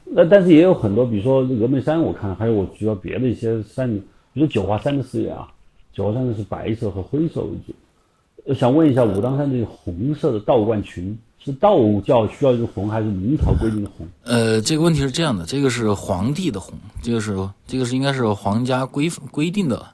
[0.05, 3.89] 那但是也有很多，比如说峨眉山，我看还有我主要别的一些山，
[4.33, 5.49] 比如说九华山的寺院啊，
[5.93, 8.55] 九华山的是白色和灰色为主。
[8.55, 14.09] 想问一下，武当山这个红色的道观群是道教需要一个红，还是明朝规定的红？
[14.25, 19.87] 呃，这个问题是这样的，这个是皇帝的红，这个是这个是应该是皇家规规定的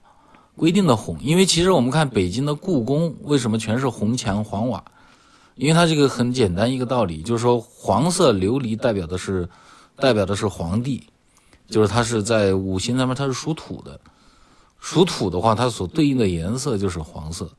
[0.57, 4.83] 规定的红，因为其实我们看北京的故宫为什么全是红墙黄瓦，
[5.55, 9.49] 因为它这个很简单一个道理，就是说黄色琉璃代表的是
[9.97, 11.07] 代表的是皇帝，
[11.69, 14.01] 就是它是在五行上面它是属土的，
[14.81, 17.51] 属土的话它所对应的颜色就是黄色，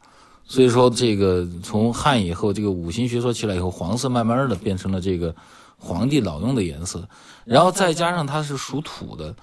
[0.43, 5.36] 所以说这个从汉以后，这个五行学说起来以后，黄色慢慢的变成了这个
[5.77, 7.07] 皇帝老用的颜色，
[7.45, 9.36] 然后再加上它是属土的，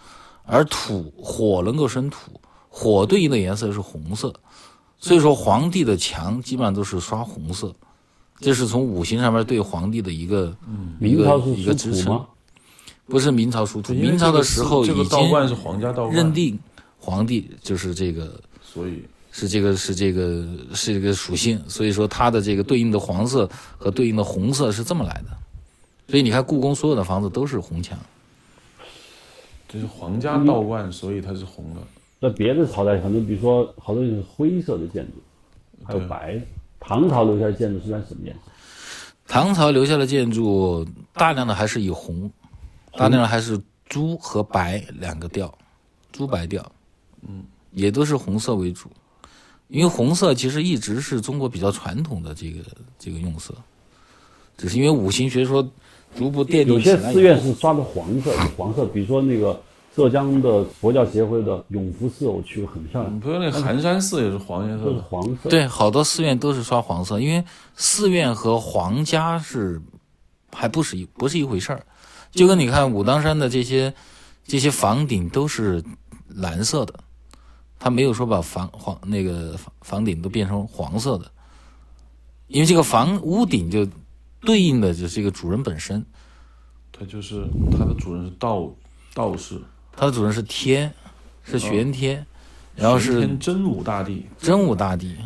[0.44, 2.40] 而土火能够生土，
[2.76, 4.34] 火对应的颜色是红色，
[4.98, 7.72] 所以说皇帝的墙基本上都是刷红色，
[8.40, 10.52] 这是从五行上面对皇帝的一个
[10.98, 12.20] 一个一个支撑。
[13.06, 16.58] 不是明朝属土，明朝的时候这个已道观是经皇家道观，认定
[16.98, 25.28] 皇帝就是这个所以是这个是这个是这个属性，所以说它的这个对应的黄色和对应的红色是这么来的。
[26.08, 27.96] 所以你看故宫所有的房子都是红墙，
[29.68, 31.80] 这是皇家道观，所以它是红的。
[32.24, 35.12] 在别的朝代，可能比如说好多是灰色的建筑，
[35.84, 36.40] 还有白的。
[36.80, 38.40] 唐朝留下的建筑是在什么颜色？
[39.26, 42.30] 唐朝留下的建筑大量的还是以红，
[42.96, 43.60] 大量的还是
[43.90, 45.52] 朱和白两个调，
[46.12, 46.64] 朱白调，
[47.28, 48.88] 嗯，也都是红色为主，
[49.68, 52.60] 因为红色其实一直是中国比较传统的这个
[52.98, 53.54] 这个用色，
[54.56, 55.62] 只是因为五行学说
[56.16, 57.04] 逐步奠定起来以后。
[57.04, 59.60] 些寺院是刷的黄色，黄色，比如说那个
[59.94, 67.44] 浙江的佛教协会的永福寺，我去过，很漂亮，不是那个寒山寺也是黄颜色都是的，黄色。，对，好多寺院都是刷黄色，因为
[67.76, 69.80] 寺院和皇家是
[70.52, 71.86] 还不是一不是一回事儿。
[72.32, 73.94] 就跟你看武当山的这些
[74.44, 75.80] 这些房顶都是
[76.26, 76.94] 蓝色的，
[77.78, 81.30] 他没有说把房黄那个房房顶都变成黄色的，
[82.48, 83.86] 因为这个房屋顶就
[84.40, 86.04] 对应的就是这个主人本身，
[86.90, 88.68] 他就是他的主人是道
[89.14, 89.60] 道士，
[89.96, 90.92] 它的主人是天，
[91.44, 92.26] 是玄天，
[92.74, 95.16] 然后是天真武大帝，真武大帝，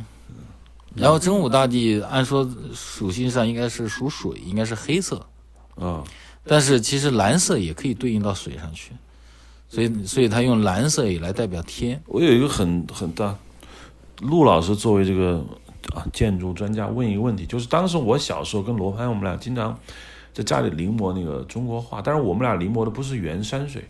[0.94, 5.26] 然后真武大帝按说属性上应该是属水，应该是黑色，
[5.76, 6.04] 啊，
[6.44, 8.92] 但是其实蓝色也可以对应到水上去，
[9.68, 12.02] 所以所以他用蓝色也来代表天。
[12.06, 13.36] 我有一个很很大，
[14.20, 15.44] 陆老师作为这个
[15.94, 19.78] 啊建筑专家问一个问题，就是当时我小时候跟罗盘我们俩经常
[20.32, 23.88] 在家里临摹那个中国画，但是我们俩临摹的不是原山水，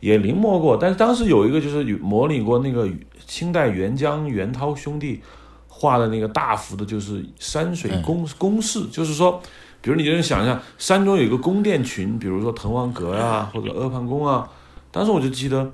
[0.00, 2.88] 也临摹过，但是当时有一个就是模拟过那个
[3.26, 5.20] 清代袁江元涛兄弟
[5.68, 9.40] 画的那个大幅的，就是山水宫宫室，就是说。
[9.82, 14.46] 比如你就想一下，山中有一个宫殿群，比如说滕王阁呀、或者阿房宫啊。
[14.90, 15.72] 当时我就记得，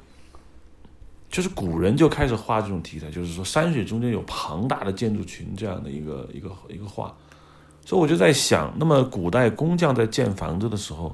[1.29, 7.13] 就是古人就开始画这种题材，就是说山水中间有庞大的建筑群这样的一个一个一个画，
[7.85, 11.13] 所以我就在想，那么古代工匠在建房子的时候，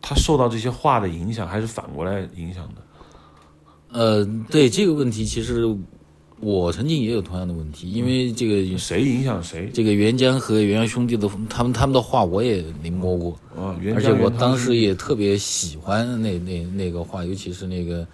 [0.00, 2.82] 他受到这些画的影响，还是反过来影响的？
[3.90, 5.64] 呃，对这个问题，其实
[6.40, 13.74] 我曾经也有同样的问题，因为这个谁影响谁这个袁江和袁洋兄弟的他们他们的画我也临摹过，啊？
[13.80, 18.06] 袁而且我当时也特别喜欢那那那个画，尤其是那个，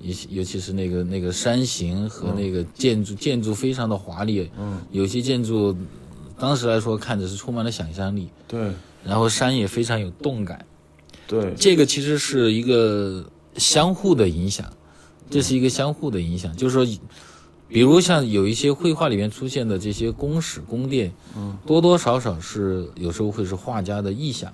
[0.00, 5.76] 尤其尤其是那个那个山形和那个建筑，建筑非常的华丽，嗯，有些建筑
[6.38, 8.72] 当时来说看着是充满了想象力，对
[9.04, 10.64] 然后山也非常有动感，
[11.40, 13.24] 对这个其实是一个
[13.56, 14.70] 相互的影响，
[15.30, 16.86] 这是一个相互的影响，就是说。
[17.72, 24.52] 比如像有一些绘画里面出现的这些宫室宫殿，嗯，多多少少是有时候会是画家的意象，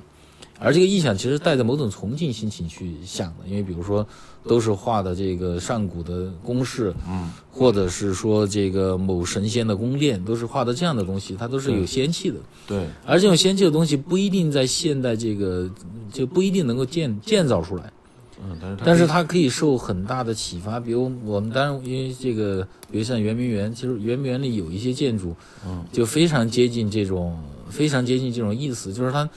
[0.59, 4.07] 而这个意象其实带着某种崇敬心情去想的，因为比如说
[4.45, 12.87] 都是画的这个上古的宫室，嗯，或者是说这个某神仙的宫殿，都是画的这样的东西，它都是有仙气的，对。
[13.07, 15.71] 而这种仙气的东西不一定在现代这个
[16.13, 17.93] 就不一定能够建建造出来。
[18.41, 25.35] 嗯，但是但是它可以受很大的启发，比如我们当然因为这个，比如像圆明园，其实圆明园里有一些建筑，
[25.67, 27.37] 嗯，就非常接近这种
[27.69, 29.29] 非常接近这种意思，就是它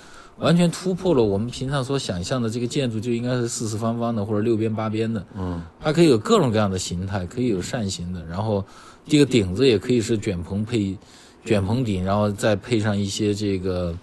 [0.41, 8.65] 完全突破了我们平常所想象的这个建筑就应该是四四方方的或者六边八边的，嗯，它可以有各种各样的形态，可以有扇形的，然后
[9.07, 10.97] 这个顶子也可以是卷棚配
[11.45, 13.95] 卷棚顶，然后再配上一些这个。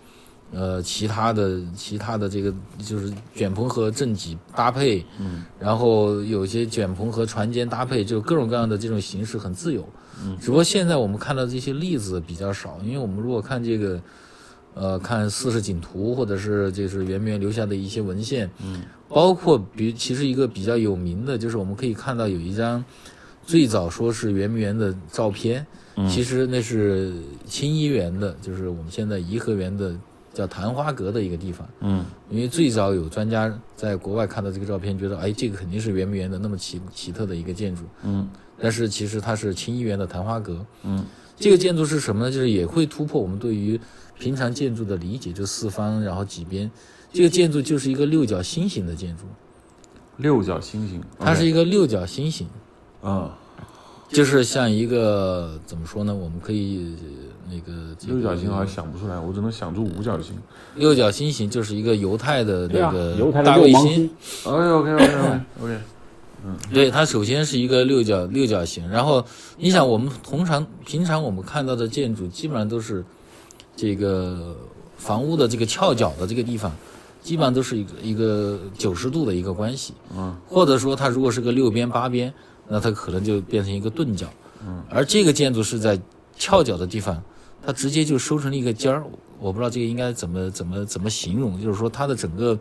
[0.51, 2.51] 呃，其他的其他的这个
[2.83, 9.87] 就是卷棚和正脊搭配，嗯，然后有些卷棚和船间搭配，就各种各样的这种形式很自由，
[10.25, 14.01] 嗯，只不过现在我们看到这些例子比较少，因为我们如果看这个，
[14.79, 22.85] 呃，看四世景图或者是就是圆明园留下的一些文献，嗯，包括比其实一个比较有名的就是我们可以看到有一张
[23.45, 25.67] 最早说是圆明园的照片，
[26.09, 27.13] 其实那是
[27.47, 29.95] 清漪园的，就是我们现在颐和园的。
[30.35, 41.05] 叫昙花阁的一个地方，嗯，因为最早有专家在国外看到这个照片，觉得哎，这个肯定是圆明园的那么奇奇特的一个建筑，嗯，但是其实它是清漪园的昙花阁，嗯，
[41.37, 42.31] 这个建筑是什么呢？
[42.31, 43.81] 就是也会突破我们对于
[44.19, 46.71] 平常建筑的理解，就四方然后几边，
[47.13, 49.23] 这个建筑就是一个六角星形的建筑，
[50.17, 52.47] 六角星形，它是一个六角星形，
[53.03, 53.39] 啊，
[54.09, 56.15] 就是像一个怎么说呢？
[56.15, 56.95] 我们可以
[57.49, 60.35] 那个这个六角星好像想不出来，我只能想出五角星。
[60.75, 64.11] 六角星形就是一个犹太的那个，犹太大卫星
[64.45, 65.79] ，OK OK OK OK，
[66.73, 69.25] 对，它首先是一个六角六角形，然后
[69.57, 73.05] 你想，我们通常平常我们看到的建筑基本上都是
[73.79, 74.57] 这个
[74.97, 76.73] 房屋的这个翘角的这个地方，
[77.23, 82.35] 基本上都是一个一个九十度的一个关系，嗯，或者说它如果是个六边八边，
[82.67, 84.27] 那它可能就变成一个钝角，
[84.67, 85.97] 嗯，而这个建筑是在
[86.37, 87.23] 翘角的地方，
[87.65, 89.05] 它直接就收成了一个尖儿，
[89.39, 92.59] 我不知道这个应该怎么怎么怎么形容，就是说它的整个。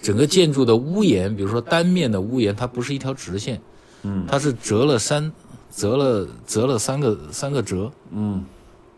[0.00, 3.60] 整个建筑的屋檐，比如说单面的屋檐，它不是一条直线，
[4.04, 5.32] 嗯，它是折了三，
[5.74, 8.44] 折了折了三个三个折，嗯，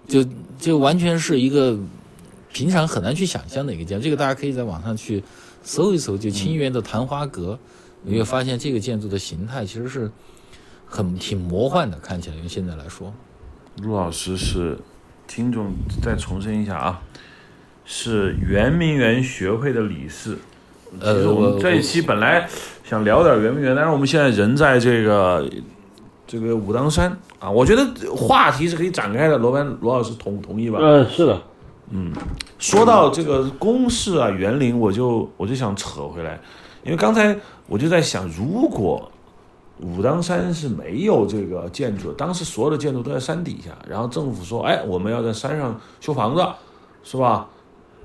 [0.06, 0.24] 就
[0.58, 1.78] 就完全是一个
[2.52, 4.04] 平常很难去想象的一个建筑。
[4.04, 5.22] 这个大家可以在网上去
[5.62, 7.58] 搜一搜，就清源的昙花阁，
[8.02, 10.10] 你会发现这个建筑的形态其实是
[10.86, 13.12] 很挺魔幻的，看起来用现在来说，
[13.82, 14.76] 陆老师是
[15.28, 15.72] 听众，
[16.02, 17.00] 再重申一下啊，
[17.84, 20.36] 是圆明园学会的理事。
[20.98, 22.48] 其实呃，我我们这一期本来
[22.84, 25.48] 想聊点圆明园，但是我们现在人在这个
[26.30, 27.10] 这个武当山
[27.40, 29.36] 啊，我觉得话题是可以展开的。
[29.36, 30.78] 罗班罗老师同同意吧？
[30.78, 31.42] 呃，是的，
[31.90, 32.12] 嗯
[32.56, 36.38] 说到这个公式啊、园林，我就我就想扯回来，
[36.84, 39.10] 因为刚才我就在想，如果
[39.80, 46.46] 武当山是没有这个建筑，当时所有的建筑都在山底下，然后政府说，哎，我们要在山上修房子，
[47.02, 47.48] 是吧？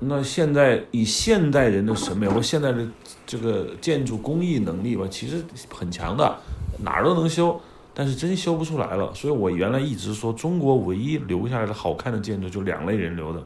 [0.00, 2.84] 那现在以现代人的审美或现在的
[3.24, 6.36] 这个建筑工艺能力吧，其实很强的，
[6.82, 7.60] 哪儿都能修，
[7.98, 9.10] 但是真修不出来了。
[9.14, 13.42] 所以我原来一直说，中国唯一留下来的好看的建筑就两类人留的，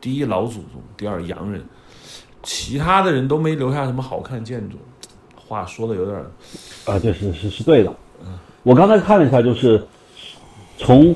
[0.00, 1.62] 第一老祖宗，第二洋人，
[2.42, 4.78] 其他的人都没留下什么好看的建筑。
[5.36, 6.16] 话说的有点，
[6.86, 7.94] 啊，这是是是对的。
[8.62, 9.84] 我刚才看了一下，就是
[10.78, 11.14] 从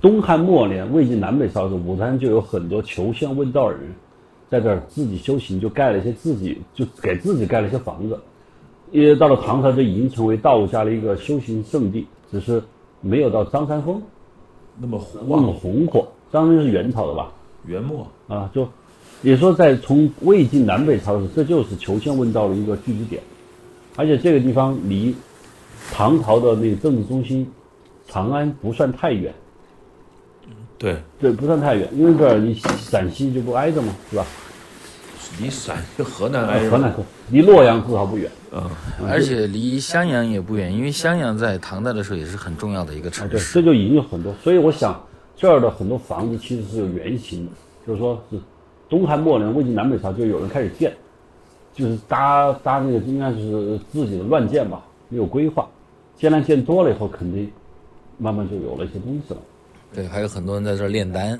[0.00, 3.82] 东汉末年、魏晋南北朝时候，武当山就有很多求仙问道的人，
[4.48, 8.18] 在这儿自己修行，就盖了一些自己就给自己盖了一些房子。
[8.90, 12.62] 因为到了唐朝，这已经成为道家的一个修行圣地，只是
[13.00, 14.02] 没有到张三丰
[14.78, 16.08] 那么那么旺红火。
[16.32, 17.32] 张三丰是元朝的吧？
[17.66, 18.66] 元末，啊，就
[19.22, 23.22] 也说在从魏晋南北朝的时候，这就是求仙问道的一个聚集点，
[23.96, 25.14] 而且这个地方离
[25.92, 27.46] 唐朝的那个政治中心
[28.08, 29.32] 长安不算太远，
[30.78, 34.24] 对，对，不算太远，因为这儿离陕西就不挨着嘛，是吧？
[35.38, 36.94] 离陕河南挨着，河南
[37.30, 38.68] 离洛阳至少不远，嗯
[39.08, 43.54] 而且离襄阳也不远，因为襄阳在唐代的时候也是很重要的一个啊，对，城市。
[43.54, 45.00] 这就已经有很多，所以我想
[45.36, 47.52] 这儿的很多房子其实是有原型的，
[47.86, 48.38] 就是说是
[48.88, 50.92] 东汉末年、魏晋南北朝就有人开始建，
[51.74, 55.68] 就是搭搭那个应该是自己的乱建吧，没有规划，
[56.16, 57.50] 建来建多了以后，肯定
[58.18, 59.40] 慢慢就有了一些东西了。
[59.94, 61.38] 对，还有很多人在这儿炼丹。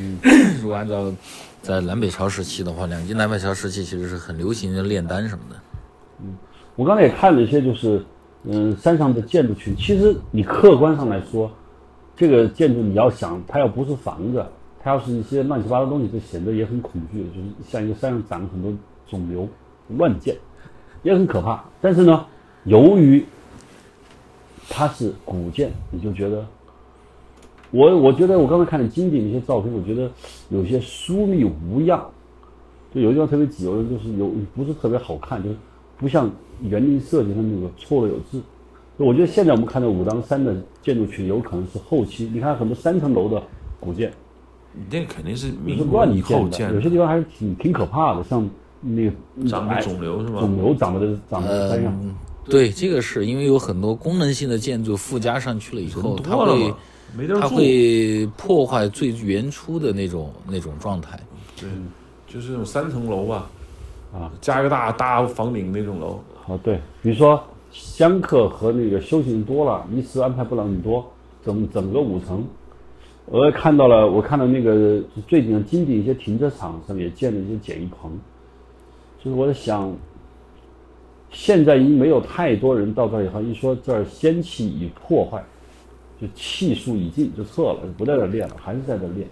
[0.00, 0.18] 嗯，
[0.62, 1.12] 如果按照
[1.60, 5.56] 在南北朝时期的话，两晋南北朝时期其实是很流行的炼丹什么的。
[6.22, 6.34] 嗯
[6.76, 8.02] 我刚才也看了一些，就是
[8.44, 11.50] 嗯山上的建筑群，其实你客观上来说，
[12.16, 14.42] 这个建筑你要想它要不是房子，
[14.82, 18.72] 它要是一些乱七八糟东西，就显得也很恐惧，就是像一个山上长了很多
[19.06, 19.46] 肿瘤，
[19.98, 20.34] 乱建，
[21.02, 21.62] 也很可怕。
[21.82, 22.24] 但是呢，
[22.64, 23.26] 由于
[24.70, 26.46] 它是古建，你就觉得。
[27.70, 30.10] 我我觉得我刚才看了金顶的一些照片，我觉得
[30.48, 32.04] 有些疏密无恙，
[32.94, 35.56] 就有的地方特别挤，有的就是有不是特别好看，就是
[35.96, 36.30] 不像
[36.62, 38.40] 园林设计上那个错落有致。
[38.96, 43.42] 我觉得现在我们看到武当山的建筑群，有可能是后期，你看很多三层楼的
[43.78, 44.12] 古建，
[44.90, 48.46] 那肯定是是民国乱以后建的，建有些地方还是挺挺可怕的，像
[48.82, 49.12] 那个
[49.48, 50.40] 长的肿瘤是吧？
[50.40, 51.98] 肿瘤长的长在山上。
[52.02, 52.14] 嗯，
[52.44, 56.74] 对，这个是因为有很多功能性的建筑附加上去了以后，人它会
[57.16, 57.48] 没地儿它。
[57.48, 61.18] 会破坏最原初的那种那种状态。
[61.58, 61.68] 对，
[62.26, 63.50] 就是那种三层楼吧，
[64.12, 66.20] 啊，加一个大大房顶那种楼。
[66.46, 71.08] 啊，对，比如说香客和那个修行人多了，一次安排不了那么多，
[71.44, 72.44] 整整个五层。
[73.26, 78.10] 我也看到了，我看到那个最近的金顶一些停车场上面也建了一些简易棚，
[79.22, 79.94] 就是我在想，
[81.30, 85.44] 现在已经没有太多人到这儿以后，一说这儿仙气已破坏，
[86.20, 89.26] 就气数已尽，就撤了，就不在这儿练了，还是在这儿练。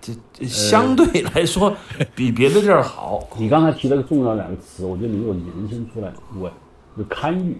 [0.00, 1.74] 这这相对来说
[2.14, 3.26] 比别的地儿好。
[3.36, 6.48] 你刚才提了个重要两个词，我觉得你有延伸出来，我，
[6.96, 7.54] 就堪舆。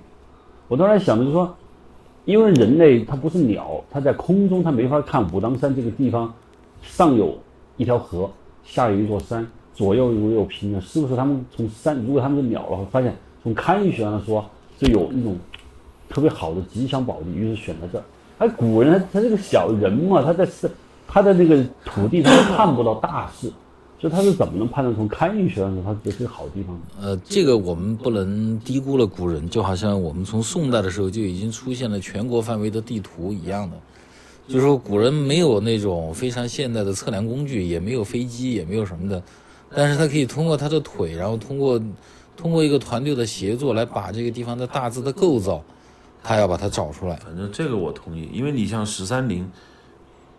[0.68, 1.56] 我当时想的就是说，
[2.24, 6.32] 因为人类它不是鸟，它在空中它没法看武当山这个地方，
[6.82, 7.36] 上有
[7.76, 8.30] 一条河，
[8.62, 9.44] 下有一座山，
[9.74, 14.48] 左右有有平原，是不是他们从山，如果他们是鸟的话，发现从堪舆学上说，
[14.78, 15.36] 就有一种
[16.08, 18.04] 特别好的吉祥宝地，于是选在这儿。
[18.38, 20.70] 而古人他这个小人嘛，他在是
[21.08, 23.50] 他的那个土地上看不到大事，
[23.98, 26.82] 所以他是怎么能判断从堪舆学上说它这是个好地方呢？
[27.00, 33.76] 呃，这个我们不能低估了古人，就好像我们从宋代的时候就已经出现了全国范围的地图一样的。
[34.48, 39.20] 就是说，古人没有那种非常现代的测量工具，也没有飞机，也没有什么的，
[39.74, 41.80] 但是他可以通过他的腿，然后通过
[42.36, 45.60] 通过一个团队的协作来把这个地方的大致的构造，
[46.26, 47.14] 他要把它找出来。
[47.16, 49.48] 反正这个我同意，因为你像十三陵，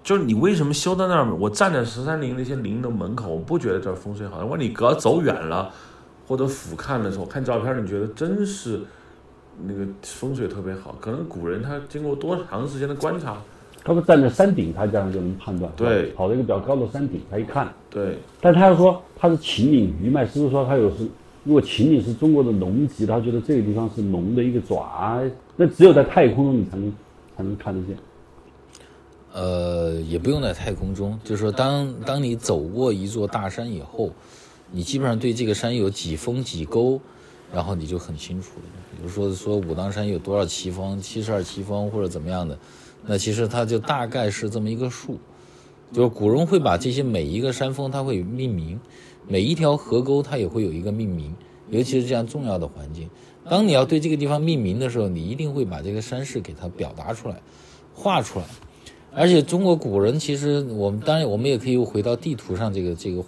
[0.04, 1.34] 就是你为什么修到那儿？
[1.36, 4.42] 我站在十三陵那些陵的门口，我不觉得这儿风水好。
[4.42, 5.72] 如果你隔走远了，
[6.28, 8.82] 或者俯瞰的时候看照片，你觉得真是
[9.66, 10.94] 那个风水特别好。
[11.00, 13.38] 可能古人他经过多长时间的观察，
[13.84, 15.72] 他们站在山顶，他这样就能判断。
[15.78, 21.08] 对跑到一个比较高的山顶，他一看，对但他要说他是秦岭余脉，是不是说他有是？
[21.44, 25.18] 如果秦岭是中国的龙脊，他觉得这个地方是龙的一个爪，
[25.58, 26.94] 那只有在太空中你才能
[27.36, 27.98] 才能看得见。
[29.34, 34.12] 呃，也不用在太空中，就是说当当你走过一座大山以后，
[34.72, 37.00] 你基本上对这个山有几峰几沟，
[37.54, 38.64] 然后你就很清楚了。
[38.96, 42.58] 比如说说武当山有多少奇峰，七十二奇峰或者怎么样的，
[43.06, 45.20] 那其实它就大概是这么一个数。
[45.92, 48.80] 就是古人会把这些每一个山峰它会命名，
[49.28, 51.34] 每一条河沟它也会有一个命名，
[51.70, 53.10] 尤其是这样重要的环境。
[53.50, 57.42] 当你要对这个地方命名的时候，你一定会把这个山势给它表达出来，
[57.94, 58.46] 画出来。
[59.14, 63.24] 而且中国古人其实，我们当然我们也可以回到地图上这个这个，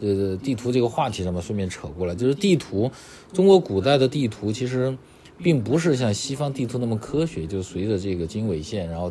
[0.00, 2.90] 呃，地图这个话题上面顺便扯过来，就是地图，
[3.32, 4.96] 中国古代的地图其实
[5.42, 9.10] 并不是像西方地图那么科学，就随着这个经纬线，然后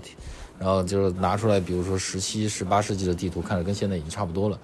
[0.60, 4.58] 然后就是拿出来，比如说十七、十八世纪的地图，看着跟现在已经差不多了。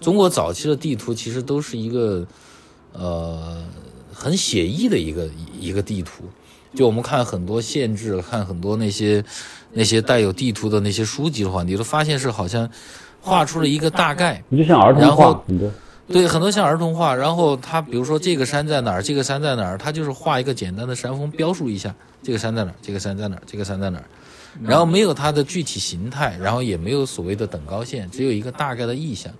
[0.00, 2.24] 中国早期的地图其实都是一个，
[2.92, 3.64] 呃，
[4.20, 6.24] 很写意的一个一个地图。
[6.72, 9.24] 就我们看很多县志，看很多那些
[9.72, 12.68] 那些带有地图的那些书籍的话，你都发现是好像
[13.20, 15.42] 画出了一个大概，你就像儿童画，
[16.06, 17.12] 对，很多像儿童画。
[17.12, 21.92] 然后他比如说这个山在哪儿，这个山在哪儿，他就是画一个简单的山峰，标注一下
[22.22, 24.04] 这个山在哪儿，这个山在哪儿，这个山在哪儿，
[24.62, 29.32] 然后没有它的具体形态，然后也没有所谓的等高线，只有一个大概的意象。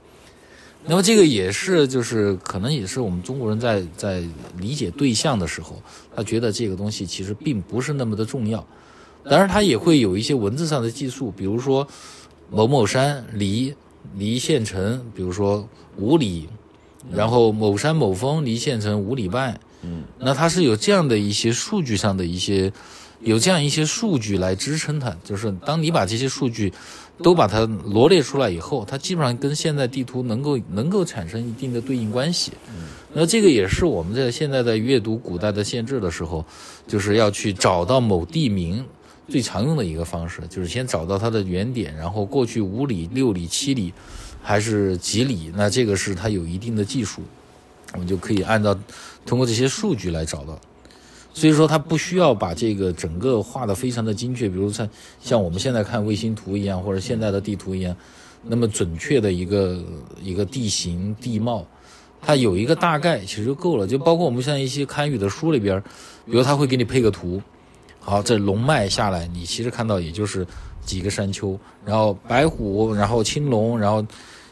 [0.87, 4.22] 那么这个也是，就是可能也是我们中国人在在
[4.59, 5.81] 理解对象的时候，
[6.16, 8.66] 他觉得这个东西其实并不是那么的重要。
[9.22, 11.87] 当然，他也会有一些文字上的记述，比如说
[12.51, 13.74] 某某山离
[14.16, 16.49] 离县城，比如说五里，
[17.12, 19.61] 然后某山某峰离县城五里半。
[19.83, 22.72] 嗯，那它是有这样的一些数据上的一些，
[23.20, 25.14] 有这样一些数据来支撑它。
[25.22, 26.72] 就是当你把这些数据
[27.23, 32.53] 都把它罗列出来以后，它基本上跟现在地图能够能够产生一定的对应关系。
[33.12, 36.45] 那这个也是我们在现在在阅读古代的县志的时候，
[36.87, 38.85] 就是要去找到某地名
[39.29, 43.93] 最常用的一个方式，就是先找到它的原点，然后过去五里、六里、七里
[44.43, 47.23] 还是几里，那这个是它有一定的技术，
[47.95, 48.79] 我们就可以按照
[49.27, 50.59] 通过这些数据来找到。
[51.33, 54.89] 所以说，它不需要把这个整个画的非常的精确，比如像
[55.20, 57.97] 像我们现在看卫星图一样，或者现在的地图一样，
[58.43, 59.78] 那么准确的一个
[60.22, 61.64] 一个地形地貌，
[62.20, 63.87] 它有一个大概其实就够了。
[63.87, 65.81] 就包括我们像一些堪舆的书里边，
[66.26, 67.41] 比如他会给你配个图，
[68.01, 70.47] 好，这龙脉下来，你其实看到也就是
[70.85, 74.05] 几个山丘，然后白虎，然后青龙，然后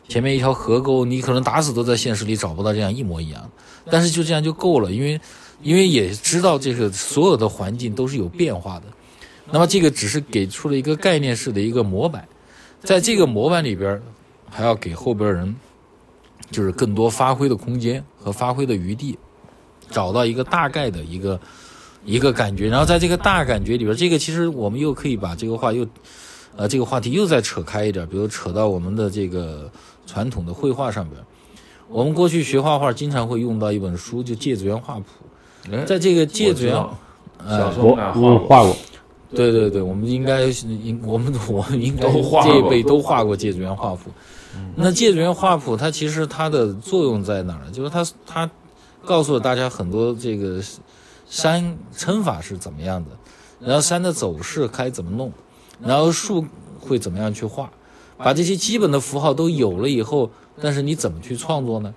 [0.08, 3.50] 前面一条河沟，你可能打死都在现实里找不到这样一模一样，
[3.90, 5.20] 但是就这样就够了，因为
[5.62, 8.84] 因为也知道这个所有的环境都是有变化的，
[9.50, 12.26] 那么这个只是给出了一个概念式的一个模板，
[12.82, 14.00] 在这个模板里边，
[14.48, 15.54] 还要给后边人
[16.50, 19.18] 就是更多发挥的空间和发挥的余地，
[19.90, 21.40] 找到一个大概的一个
[22.04, 25.86] 一个感觉，然后在这个大感觉里边，这个其实我们又可以把这个话又，
[26.56, 29.70] 呃，这个话题又再扯开一点，比如扯到我们的这个
[30.06, 31.20] 传统的绘画上边。
[31.88, 35.04] 我们过去学画画，经常会用到一本书，就《芥子园画谱》。
[35.72, 36.74] 哎在这个《戒指园》
[37.48, 38.76] 小时候我我画过，
[39.30, 44.10] 对对对，我们应该应我们我们应该这一辈都画过《戒子园画谱》。
[44.74, 47.64] 那《戒子园画谱》它其实它的作用在哪儿？
[47.64, 47.70] 呢？
[47.70, 48.50] 就是它它
[49.04, 50.60] 告诉了大家很多这个
[51.28, 53.10] 山称法是怎么样的，
[53.60, 55.32] 然后山的走势该怎么弄，
[55.80, 56.44] 然后树
[56.80, 57.70] 会怎么样去画，
[58.16, 61.94] 把这些基本的符号都有了以后，但是你怎么去创作呢？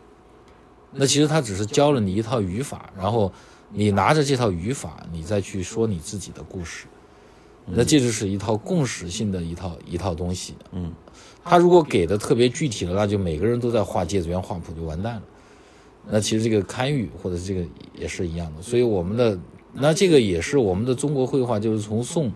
[0.93, 3.31] 那其实它只是教了你一套语法，然后
[3.73, 6.85] 你拿着这套语法，你再去说你自己的故事。
[7.65, 10.55] 那这就是一套共识性的一套一套东西。
[10.71, 10.91] 嗯，
[11.43, 15.21] 他如果给的特别具体了，那就每个人都在画芥子园画谱，就完蛋了。
[16.09, 17.63] 那其实这个堪舆或者这个
[17.97, 19.37] 也是一样的，所以我们的
[19.73, 22.31] 那这个也是我们的中国绘画，就是从宋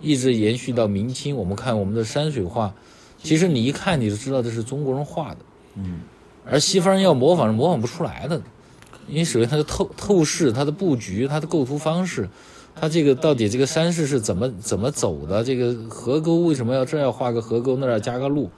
[0.00, 1.36] 一直延续到明清。
[1.36, 2.72] 我们看我们的山水画，
[3.20, 5.38] 其实你一看你就知道这是中国人画的。
[5.74, 6.00] 嗯，
[6.46, 8.40] 而西方人要模仿是模仿不出来的，
[9.08, 12.28] 因为首先它的透透视、它的布局、它的构图方式，
[12.74, 15.42] 它这个到底这个山势是怎么怎么走的？
[15.42, 18.50] 这个河沟为什么要这儿要画个河沟，那儿要加个路？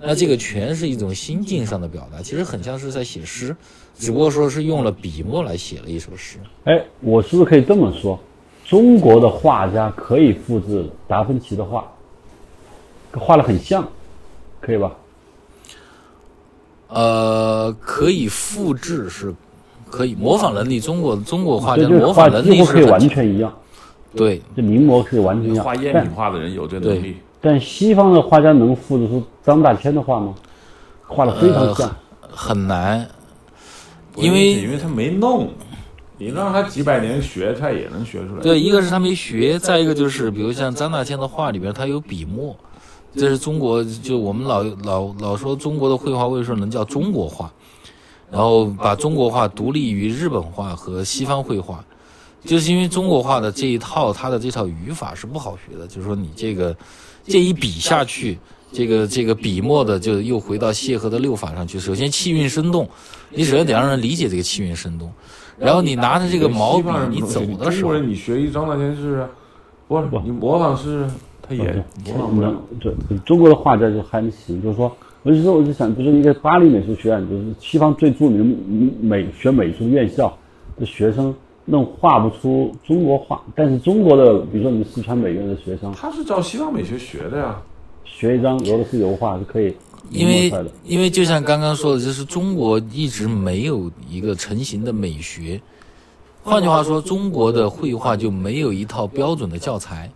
[0.00, 3.54] 那这个全是一种心境上的表达，其实很像是在写诗，
[3.98, 6.38] 只不过说是用了笔墨来写了一首诗。
[6.64, 8.18] 哎，我是不是可以这么说？
[8.64, 11.90] 中国的画家可以复制达芬奇的画，
[13.12, 13.88] 画的很像，
[14.60, 14.94] 可以吧？
[16.88, 19.34] 呃，可以复制是，
[19.90, 23.52] 可以模仿能力，中国中国画家模仿能力可以是完全一样，
[24.14, 25.64] 对，这临摹可以完全一样。
[25.64, 30.34] 画赝品画的人有这能力，但西方的画家能复制出张大千的画吗？
[31.06, 31.90] 画的非常像。
[32.30, 33.08] 很难，
[34.16, 35.48] 因为因为他没弄，
[36.18, 38.42] 你让他几百年学，他也能学出来。
[38.42, 42.54] 对，一个是他没学，再一个就是比如像张大千的画里边，他有笔墨，
[43.16, 47.50] 这是中国就我们老老老说中国的绘画为什么能叫中国画，
[48.30, 51.84] 然后把中国画独立于日本画和西方绘画，
[52.44, 56.76] 就是因为中国画的这一套它的这套语法是不好学的，就是说你这个
[57.24, 58.38] 这一笔下去。
[58.70, 61.80] 这个这个笔墨的就又回到谢和的六法上去。
[61.80, 62.86] 首先气韵生动，
[63.30, 65.10] 你首先得让人理解这个气韵生动，
[65.58, 69.28] 然后你拿着这个毛笔你走的时候中国，人你学一张大千试试，
[69.88, 71.10] 不是你模仿试试，
[71.40, 72.54] 他也模仿不了。
[72.78, 72.92] 对，
[73.24, 74.94] 中国的画家就还行，就是说，
[75.28, 80.34] 我就说，我就想，就是一个巴黎美术学院，就是西方最著名的美学美术院校
[80.80, 81.34] 的学生，
[81.66, 87.60] 弄画不出中国画，但是中国的，比如说你们四川美院的学生，他是照西方美学学的呀。
[88.06, 89.76] 学一张俄罗斯油画是可以
[90.10, 90.70] 因为临摹出来的。
[90.86, 95.60] 因为就像刚刚说的，就是中国一直没有一个成型的美学。
[96.42, 100.10] 换句话说，中国的绘画就没有一套标准的教材，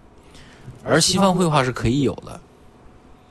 [0.82, 2.40] 而西方绘画是可以有的，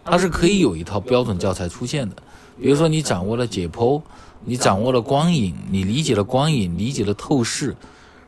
[0.04, 2.16] 它是可以有一套标准教材出现的。
[2.60, 4.02] 比如说，你掌握了解剖，
[4.44, 7.76] 你掌握了光影，你理解了光影，理解了透视，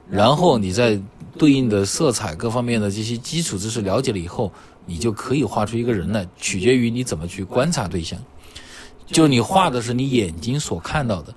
[0.09, 0.99] 然后你在
[1.37, 4.51] 对应的色彩各方面的这些基础知识了解了以后，
[4.85, 8.19] 你就可以画出一个人来，取决于你怎么去观察对象。
[9.05, 11.35] 就你画的是你眼睛所看到的，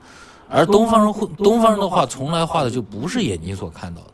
[0.48, 4.08] 而东方人会东方人的画从来画的就不是眼睛所看到的。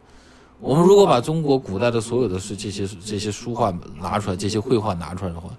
[0.58, 5.50] 我们如果把中国古代的所有的是这些这些书画拿出来，这些绘画拿出来的话，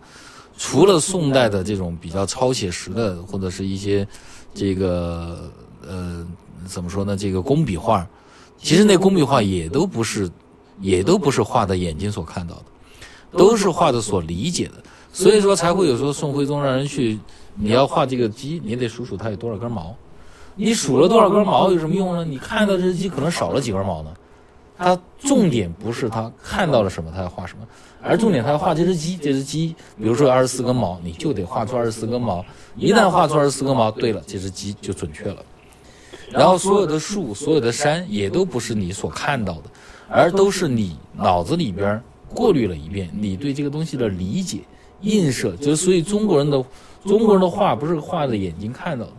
[0.58, 4.08] 除了宋代的这种比较超写实的，或者是一些
[4.54, 5.52] 这个
[5.88, 6.26] 呃
[6.66, 8.08] 怎么说呢，这个工笔画，
[8.58, 10.30] 其实那工笔画也都不是，
[10.80, 12.64] 也都不是画的眼睛所看到的，
[13.38, 14.76] 都是画的所理解的。
[15.12, 17.20] 所以说才会有时候宋徽宗让人去，
[17.56, 19.96] 你要画这个鸡，你得数数它有多少根毛。
[20.56, 22.24] 你数了多少根毛有什么用呢？
[22.24, 24.14] 你看到这只鸡可能少了几根毛呢。
[24.84, 27.66] 它重点不是他看到了什么，他要画什么，
[28.02, 29.16] 而重点他要画这只鸡。
[29.16, 32.44] 这只鸡，比如说二十四根毛，你就得画出二十四根毛。
[32.76, 35.38] 一旦画出二十四根毛，对了，这只鸡就准确了。
[36.30, 39.64] 然后所有的树、所有的山也都不是你所看到的，
[40.10, 42.02] 而都是你脑子里边
[42.34, 44.60] 过滤了一遍，你对这个东西的理解、
[45.02, 45.56] 映射。
[45.56, 46.62] 就是所以中国人的
[47.06, 49.14] 中国人的画不是画的眼睛看到的。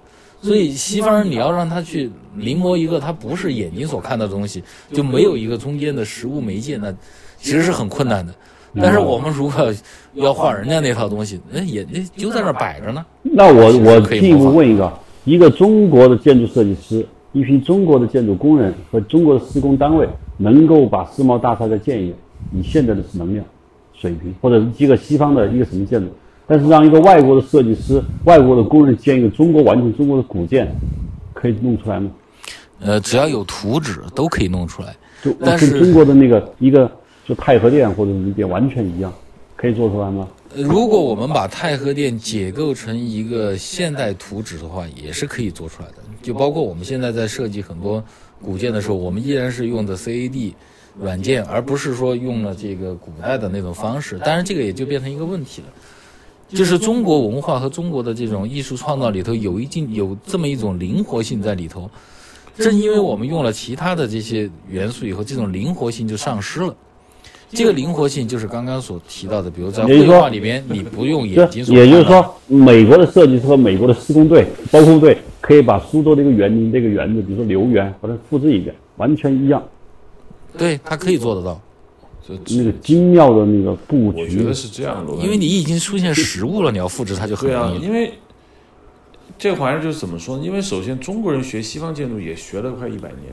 [0.44, 6.92] 所以西方人你要让他去临摹一个他不是眼睛所看到的东西，就没有一个中间的实物媒介，那
[7.38, 8.34] 其实是很困难的。
[8.76, 9.72] 但是我们如果
[10.14, 13.06] 要画人家那套东西，那也那就在那儿摆着呢。
[13.22, 14.92] 那我我可以进一步问一个：
[15.24, 22.16] 一个中国的建筑设计师，一批中国的建筑工人和中国的施工单位，能够把世贸大厦的建一个，
[22.52, 23.42] 以现在的能量
[23.94, 26.08] 水平，或者一个西方的一个什么建筑，
[26.46, 30.70] 但是让一个外国的设计师、外国的工人建一个中国完全中国的古建，
[31.32, 32.10] 可以弄出来吗？
[32.80, 34.94] 呃，只要有图纸都可以弄出来。
[35.22, 36.90] 就但是跟中国的那个一个
[37.26, 39.12] 就太和殿或者什么殿完全一样，
[39.56, 40.28] 可以做出来吗？
[40.54, 45.94] 呃如果我们把太和殿解构成一个现代图纸的话，也是可以做出来的。
[46.22, 48.04] 就包括我们现在在设计很多
[48.40, 50.52] 古建的时候，我们依然是用的 CAD
[51.00, 54.16] 软件，而不是说用了这个古代的那种方式。
[54.18, 55.68] 当然，这个也就变成一个问题了。
[56.54, 61.90] 就是中国文化和中国的这种艺术创造里头有一定有这么一种灵活性在里头，
[62.56, 66.74] 正因为我们用了其他的这些元素以后，这种灵活性就丧失了。
[67.50, 79.62] 这个灵活性就是刚刚所提到的，比如在绘画里边，你不用眼睛所也就是说，美国的设计师和美国的施工队、包工队可以把苏州的一个园林这个园子，比如说留园，把它复制一遍，完全一样，
[80.58, 81.60] 对，他可以做得到，这
[82.26, 84.54] 那个精妙的那个布局我觉得。
[84.54, 87.70] 是这样的，因为你已经出现实物了，你要复制它就很对啊。
[87.82, 88.14] 因为
[89.36, 90.44] 这玩意儿就是怎么说呢？
[90.44, 93.32] 因为首先中国人学西方建筑也学了快一百年，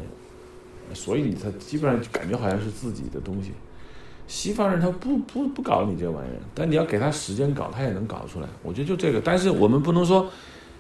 [0.94, 3.52] 所以你才基本上感觉好像是自己的东西。
[4.28, 8.48] 西方人他不不不搞你这玩意儿，但你要给他时间搞，他也能搞出来。
[8.64, 10.30] 我觉得就这个，但是我们不能说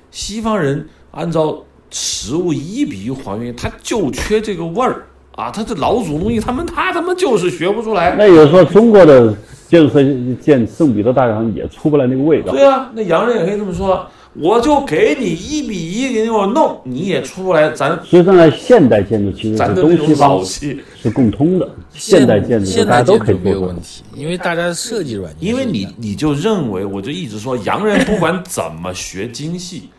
[0.09, 5.05] 西方人按照实物一比一还原，他就缺这个味儿
[5.36, 5.49] 啊！
[5.49, 8.15] 他这老祖东西，他们他他妈就是学不出来。
[8.17, 9.34] 那有时候中国的
[9.67, 12.51] 建筑设计建圣彼得大教堂也出不来那个味道。
[12.51, 17.69] 对啊，那洋人也可以这么说，我就给你一比一给我弄，你也出不来。
[17.71, 23.51] 咱实际上呢，现代建筑其实是咱的东西方老气，是共通的，现代建筑现大家都可以没。
[23.51, 29.89] 有问题，因为大家设计软件因为你你就认为，我就一直说，洋人不管怎么学精细，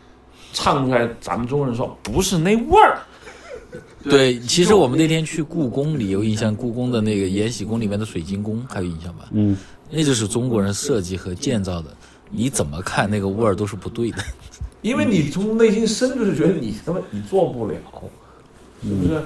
[0.53, 2.99] 唱出来，咱们中国人说不是那味儿。
[4.03, 9.29] 对，其实我们那天去故宫里有印象，故宫的那个延禧宫里面的水晶宫还有印象吧？
[9.31, 9.55] 嗯，
[9.89, 11.95] 那就是中国人设计和建造的，
[12.29, 14.17] 你怎么看那个味儿都是不对的。
[14.81, 17.75] 因为你从内心深处就觉得你他妈你做不了，
[18.83, 19.21] 是不是？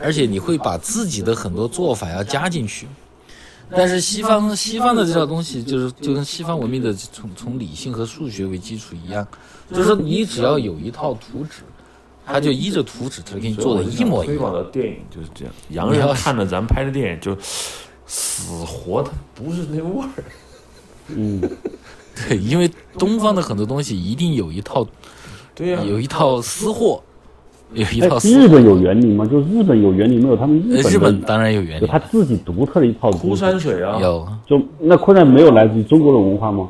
[0.00, 2.86] 而且你会把自己的很多做法要加进去。
[3.68, 9.26] 但是西方西方的这套东西，就是就跟西方文明的从从理性和数学为基础一样，
[9.68, 11.62] 就是说你只要有一套图纸，
[12.26, 14.62] 他就依着图纸，他给你做的一模一样推广样。
[14.64, 17.36] 的电影就是这样，洋人看着咱拍的电影就
[18.06, 20.08] 死活他不是那味儿。
[21.08, 21.40] 嗯，
[22.28, 22.68] 对，因为
[22.98, 24.86] 东方的很多东西一定有一套
[25.54, 27.00] 对呀、有一套私货，
[27.72, 28.18] 有一哎套。
[28.18, 29.24] 日本有园林吗？
[29.24, 30.36] 就日本有园林没有？
[30.36, 36.68] 他们日本呃日本当然有园林有他，自己独特的一套枯山水啊，有就那昆山没有来自于中国的文化吗？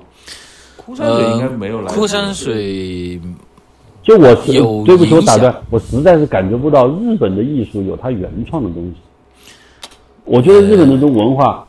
[0.76, 1.92] 枯山水应该没有来。
[1.92, 3.20] 枯山水
[4.06, 8.94] 就我是有对不起，我打断，我实在是感觉不到日本的艺术有它原创的东西。
[10.24, 11.66] 我觉得日本的这种文化，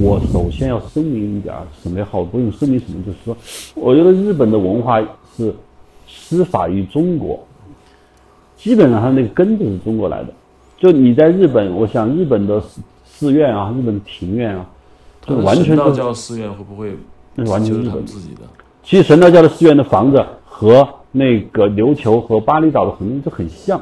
[0.00, 1.52] 我首先要声明一点，
[1.82, 3.36] 什么也好，不用声明什么，就是说，
[3.74, 5.00] 我觉得日本的文化
[5.36, 5.52] 是
[6.06, 7.44] 师法于中国，
[8.56, 10.28] 基本上它那个根就是中国来的。
[10.78, 14.64] 就你在日本，我想日本的寺寺院啊，日本的庭院啊，
[15.26, 16.96] 就完全都神道教寺院会不会
[17.34, 18.42] 那是完全是日本自己的？
[18.84, 23.80] 其实神道教的寺院的房子和那个琉球和巴厘岛的很多都很像，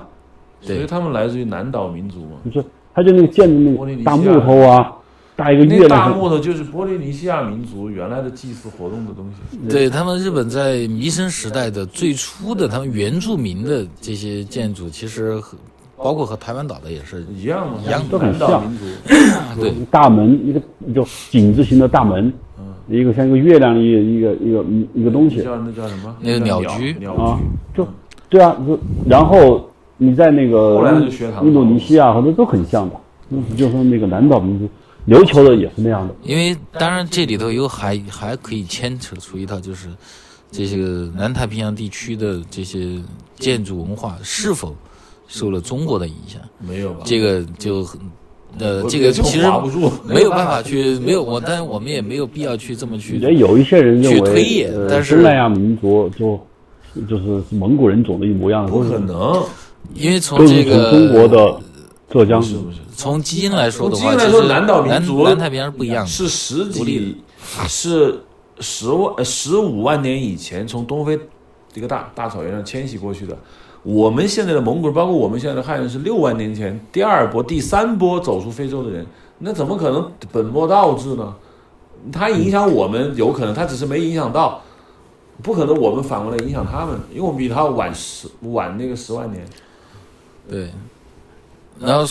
[0.61, 2.37] 所以他们来自于南岛民族嘛。
[2.53, 4.93] 就是他就那个建那个大木头啊，
[5.37, 9.59] 搭一个月那大，木头就是波利尼西亚民族原来的祭祀活动的东西。
[9.71, 15.57] 对他们日本在弥生时代的最初的他们原住民的这些建筑，其实和
[15.97, 18.63] 包括和台湾岛的也是一样嘛，一样都很像。
[18.69, 18.85] 民族。
[19.61, 19.73] 对。
[19.91, 20.61] 大门一个
[20.93, 22.33] 就井字形的大门，
[22.91, 24.65] 一个像一个月亮的一个一个一个
[24.95, 25.43] 一个东西。
[25.43, 26.17] 叫那叫什么？
[26.21, 26.95] 那个鸟鸟居。
[26.99, 27.39] 鸟啊
[27.75, 27.89] 居，就
[28.29, 30.77] 对啊，就然后你在那个
[31.43, 32.97] 印度尼西亚和这都很像的，
[33.31, 34.69] 嗯，就是那个南岛民族，
[35.07, 39.89] 琉球的也是那样的，因为当然这里头有还还可以牵扯出一套，就是
[40.51, 43.01] 这些个南太平洋地区的这些
[43.37, 44.75] 建筑文化是否
[45.27, 47.01] 受了中国的影响，没有吧？
[47.05, 48.01] 这个就很
[48.59, 56.39] 呃，这个其实划不住没有办法去没有我，但是我们也没有必要去这么去也有一些人认去推为，但是东南亚民族就
[57.09, 59.41] 就是蒙古人种的一模一样的，不可能，
[59.95, 61.61] 因为从这个中国的
[62.11, 62.79] 浙江，是不是？
[62.97, 66.11] 从基因来说的话，基因来其实说南岛民族南南太平洋是不一样的。
[66.11, 67.17] 是十几，
[67.69, 68.21] 是
[68.59, 71.19] 十万呃十五万年以前从东非
[71.73, 73.39] 这个大大草原上迁徙过去的。
[73.83, 79.07] 我们现在的蒙古人，包括我们现在的汉人，是六万年前第二波、第三波走出非洲的人，
[79.39, 81.35] 那怎么可能本末倒置呢？
[82.13, 84.63] 他影响我们，有可能他只是没影响到，
[85.43, 89.45] 不可能我们反过来影响他们，因为我们比他晚十晚那个十万年。
[90.49, 90.71] 对，
[91.79, 92.05] 然后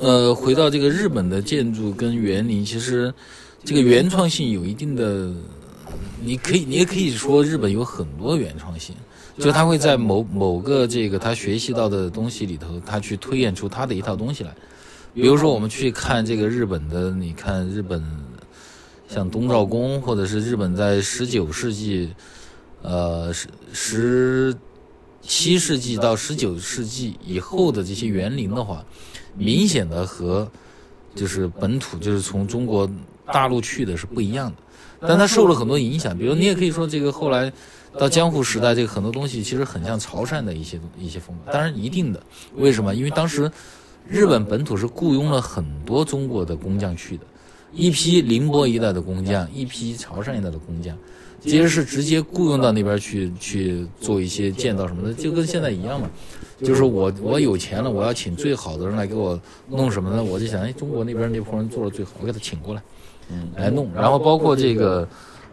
[0.00, 3.12] 呃，回到这个日本的建筑跟园林，其实
[3.64, 5.32] 这个原创性有一定的，
[6.20, 8.94] 你可以你也可以说日本有很多原创性，
[9.38, 14.54] 就他会在某某个这个他学习到的东西里头，他去推演出他的一套东西来。
[15.12, 18.02] 比如说，我们去看这个日本的，你看日本
[19.08, 22.12] 像东照宫，或者是日本在十九世纪，
[22.82, 24.56] 呃十十
[25.22, 28.84] 七世纪到十九世纪以后的这些园林的话，
[29.36, 30.50] 明显的和
[31.14, 32.88] 就是本土就是从中国
[33.26, 36.16] 大陆去的是不一样的，但它受了很多影响。
[36.16, 37.52] 比如你也可以说，这个后来
[37.98, 42.22] 到江户时代，这个很多东西其实很像潮汕的一些一些风格，当然一定的。
[42.56, 42.94] 为什么？
[42.94, 43.50] 因为当时
[44.08, 47.24] 日本本土是雇佣了很多中国的工匠去的，
[47.72, 50.96] 一批宁波一带的工匠，一批潮汕一带的工匠。
[51.40, 56.08] 其实是直接雇佣到那边去去做一些建造什么的，就跟现在一样嘛。
[56.62, 59.38] 就是我我有钱了，我要请最好的人来给我
[59.68, 60.24] 弄什么呢？
[60.24, 62.82] 我就想，哎，中国那边那帮人做的最好，我给他请过来，
[63.30, 63.92] 嗯，来弄。
[63.92, 65.06] 然后包括这个，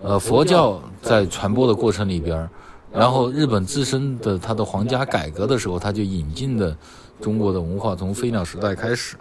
[0.03, 2.49] 呃，佛教在传播的过程里边，
[2.91, 6.75] 然后日本自身的它的皇家改革的时候，它就引进的
[7.21, 9.15] 中国的文化，从飞鸟时代开始。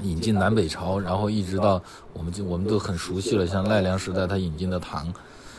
[0.00, 1.78] 引进南北朝，然后一直到
[2.14, 5.12] 我们就我们都很熟悉了，像奈良时代他引进的唐，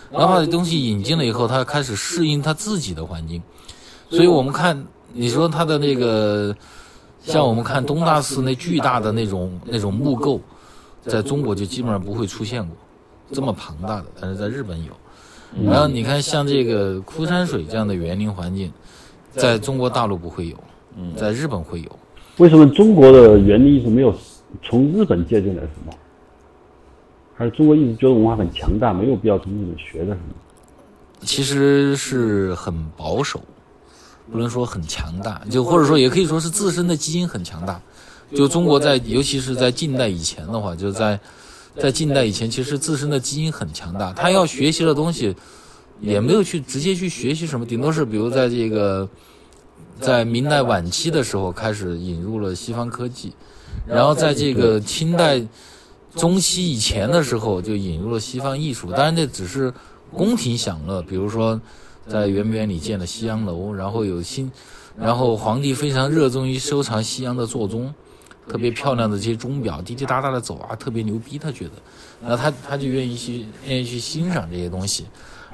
[0.10, 3.40] 然后东西引进了以后，他开始适应他自己的环境，
[4.10, 6.54] 所以我们看你说他的那个，
[7.24, 10.42] 像我们看东大寺那巨大的那种那种木构，
[11.04, 12.76] 在中国就基本上不会出现过
[13.34, 14.92] 这么庞大的，但是在日本有。
[15.66, 18.72] 然后你看像这个枯山水这样的园林环境，
[19.32, 20.58] 在中国大陆不会有，
[21.16, 22.00] 在日本会有。
[22.38, 24.16] 为什么中国的园林艺术没有
[24.64, 25.94] 从日本借鉴了什么？
[27.36, 30.36] 还是中国一直觉得文化很强大，没有必要从日本学的什么？
[31.22, 33.42] 其实是很保守，
[34.32, 37.80] 不能说很强大，就或者说也可以说是自身的基因很强大。
[38.34, 41.20] 就中国在，尤其是在近代以前的话，就在
[41.78, 44.12] 在近代以前，其实自身的基因很强大。
[44.14, 45.36] 他要学习的东西，
[46.02, 49.10] 也没有去直接去学习什么，顶多是比如在这个。
[50.00, 53.32] 在明代晚期的时候开始引入了西方科技，
[53.88, 55.42] 然后在这个清代
[56.16, 58.92] 中期以前的时候就引入了西方艺术。
[58.92, 59.72] 当然，这只是
[60.12, 61.62] 宫廷享乐，比如说
[62.08, 64.52] 在圆明园里建了西洋楼，然后有新，
[64.98, 67.94] 然后皇帝非常热衷于收藏西洋的座钟，
[68.48, 71.72] 特别漂亮的这些钟表，滴滴答答的走啊，特别牛逼，他觉得，
[72.22, 75.06] 那他他就愿意去愿意去欣赏这些东西。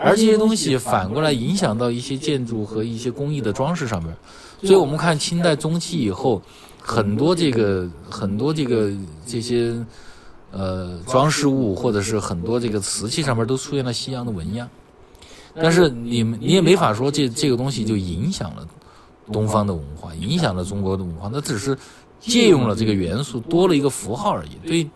[0.01, 4.15] 而这些东西反过来影响到一些建筑和一些工艺的装饰上面，
[4.63, 6.41] 所以我们看清代中期以后，
[6.81, 8.89] 很多这个很多这个
[9.25, 9.75] 这些
[10.51, 14.69] 呃装饰物或者是很多这个瓷器上面都出现了西洋的纹样，
[15.53, 18.65] 但是你你也没法说这这个东西就影响了
[19.33, 21.77] 东方的文化，影响了中国的文化，那只是
[22.19, 24.67] 借用了这个元素多了一个符号而已。
[24.67, 24.87] 对，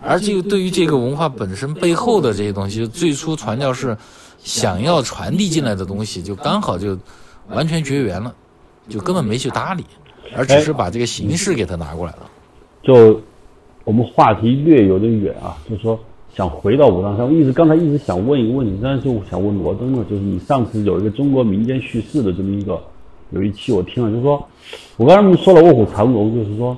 [0.00, 3.96] 而这个对于这个文化本身背后的这些东西，最初传教士。
[4.44, 6.98] 想要传递进来的东西，就刚好就
[7.48, 8.34] 完全绝缘了，
[8.88, 9.84] 就根本没去搭理，
[10.36, 12.28] 而只是把这个形式给他拿过来了。
[12.82, 13.20] 就
[13.84, 15.96] 我们话题略有点远啊，就是说
[16.34, 22.82] 想回到武当山，一直刚才一直想问一个问题，但是我想问罗登了，就是你上次有一个中国民间叙事的这么一个
[23.32, 24.46] 有一期我听了，就是说
[24.96, 26.76] 我刚才说了卧虎藏龙，就是说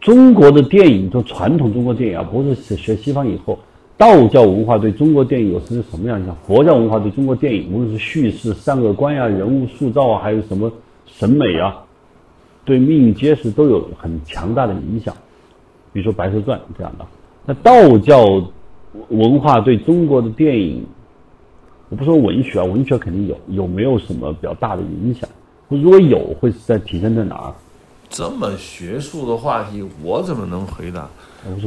[0.00, 3.58] 中国的电影，就传统中国电影啊，不是学西方以后。
[3.98, 6.36] 道教文化对中国电影有是什么样影响？
[6.46, 10.70] 佛教文化对中国电影，无论是叙事、善恶观呀、人物塑造啊，还有什么
[11.06, 11.82] 审美啊，
[12.64, 15.16] 对命运揭示都有很强大的影响。
[15.94, 17.06] 比如说《白蛇传》这样的。
[17.46, 18.22] 那道教
[19.08, 20.84] 文化对中国的电影，
[21.88, 25.26] 我不说文学啊，文学肯定有，有没有什么比较大的影响？
[25.68, 27.54] 如果有，会是在体现在哪儿？
[28.08, 31.08] 这么学术的话题，我怎么能回答？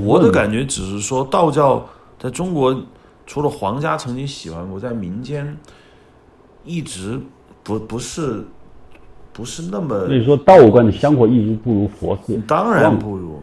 [0.04, 1.86] 我的感觉只是说道教。
[2.22, 2.78] 在中国，
[3.26, 5.58] 除了皇家曾经喜欢过，在民间
[6.66, 7.18] 一直
[7.64, 8.46] 不不是
[9.32, 10.06] 不是那么。
[10.06, 12.38] 所以说，道观的香火一直不如佛寺。
[12.46, 13.42] 当然不如，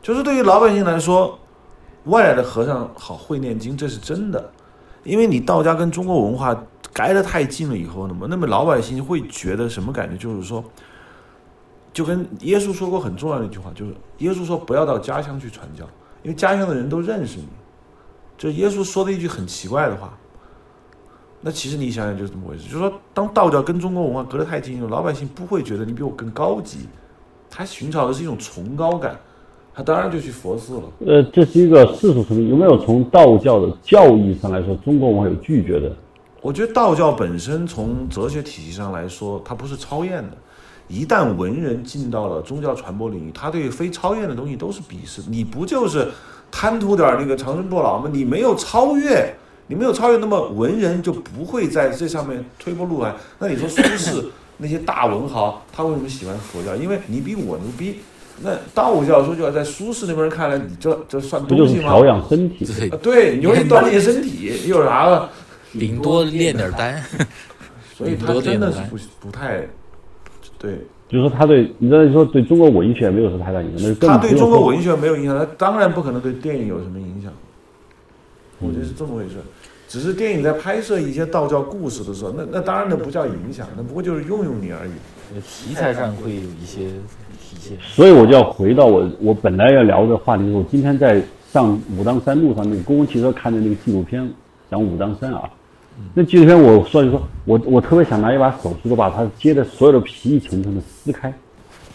[0.00, 1.38] 就是对于老百姓来说，
[2.04, 4.50] 外来的和尚好会念经，这是真的。
[5.04, 6.56] 因为你道家跟中国文化
[6.94, 10.16] 挨得太近了以后，那么那么老百姓会觉得什么感觉？
[10.16, 10.64] 就是说，
[11.92, 15.84] 就跟耶稣说过很重要的一句话，就是耶稣说不要到家乡去传教，
[16.22, 17.46] 因为家乡的人都认识你。
[18.36, 20.16] 这耶稣说的一句很奇怪的话，
[21.40, 26.88] 那其实你想想就是这么回事，就是说，当道教跟中国文化隔得太近了，老百姓不会觉得你比我更高级，
[27.48, 29.16] 他寻找的是一种崇高感，
[29.74, 30.82] 他当然就去佛寺了。
[31.06, 35.94] 呃，这是一个世俗层面，有没有从道教的教义上来说，中国文化有拒绝的？
[36.40, 40.36] 我觉得道教本身从哲学体系上来说，它不是超验的。
[40.88, 45.22] 一旦文人进到了宗教传播领域，他对非超验的东西都是鄙视。
[45.28, 46.08] 你不就是？
[46.50, 48.08] 贪图点那个长生不老吗？
[48.10, 49.34] 你没有超越，
[49.66, 53.14] 你没有超越，那么文人就不会在这上面推波助澜。
[53.38, 54.24] 那你说苏轼
[54.56, 56.74] 那些大文豪，他为什么喜欢佛教？
[56.74, 57.96] 因为你比我牛逼。
[58.40, 61.82] 那道教说句话在苏轼那边看来，你这这算东西吗？
[61.82, 62.64] 调养身体，
[63.02, 65.28] 对，你容易锻炼身体，有啥了？
[65.72, 67.02] 顶多练点丹。
[67.96, 69.66] 所以他真的是不不太
[70.58, 70.78] 对。
[71.08, 73.94] 就是说，他对你知道说对中国文学没有什么太大影响。
[74.00, 77.32] 他对中国文学没有影响，他当然不可能对电影有什么影响。
[78.60, 79.36] 我觉得是这么回事。
[79.88, 84.90] 只是电影在拍摄一些道教故事的时候，那那当然那不叫影响，那不过就是用用你而已。
[85.40, 86.88] 题材上会有一些
[87.40, 87.78] 体现。
[87.80, 94.30] 所以我就要回到我我本来要聊的话题，我今天在上武当山路上那个公共汽车看的那个纪录片，
[94.70, 95.48] 讲武当山啊。
[96.14, 101.32] 那纪录片我说一说，我我特别想拿一把手术刀把它接的所有的皮一层层的撕开。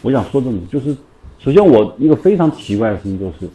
[0.01, 0.95] 我想说这么，就是
[1.39, 3.49] 首先我一个非常奇怪的事情就是，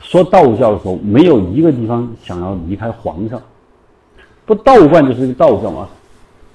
[0.00, 3.40] 说道教的时候没有一个地方想要离开皇上。
[4.44, 5.88] 不道观就是一个道教嘛，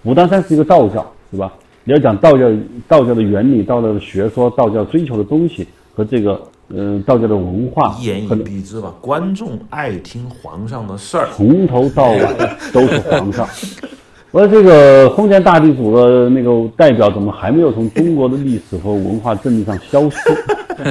[0.03, 1.53] 武当山是一个道教，是吧？
[1.86, 2.49] 你要讲道教
[2.86, 11.30] 道教的原理、道教的学说、道教追求的东西和这个嗯、道教的文化，一言以蔽之吧，观众爱听皇上的事儿。
[11.36, 12.28] 从头到尾
[12.74, 13.47] 都是皇上。
[14.32, 20.18] 我说这个封建大地主的那个代表，怎么还没有从中国的历史和文化阵地上消失？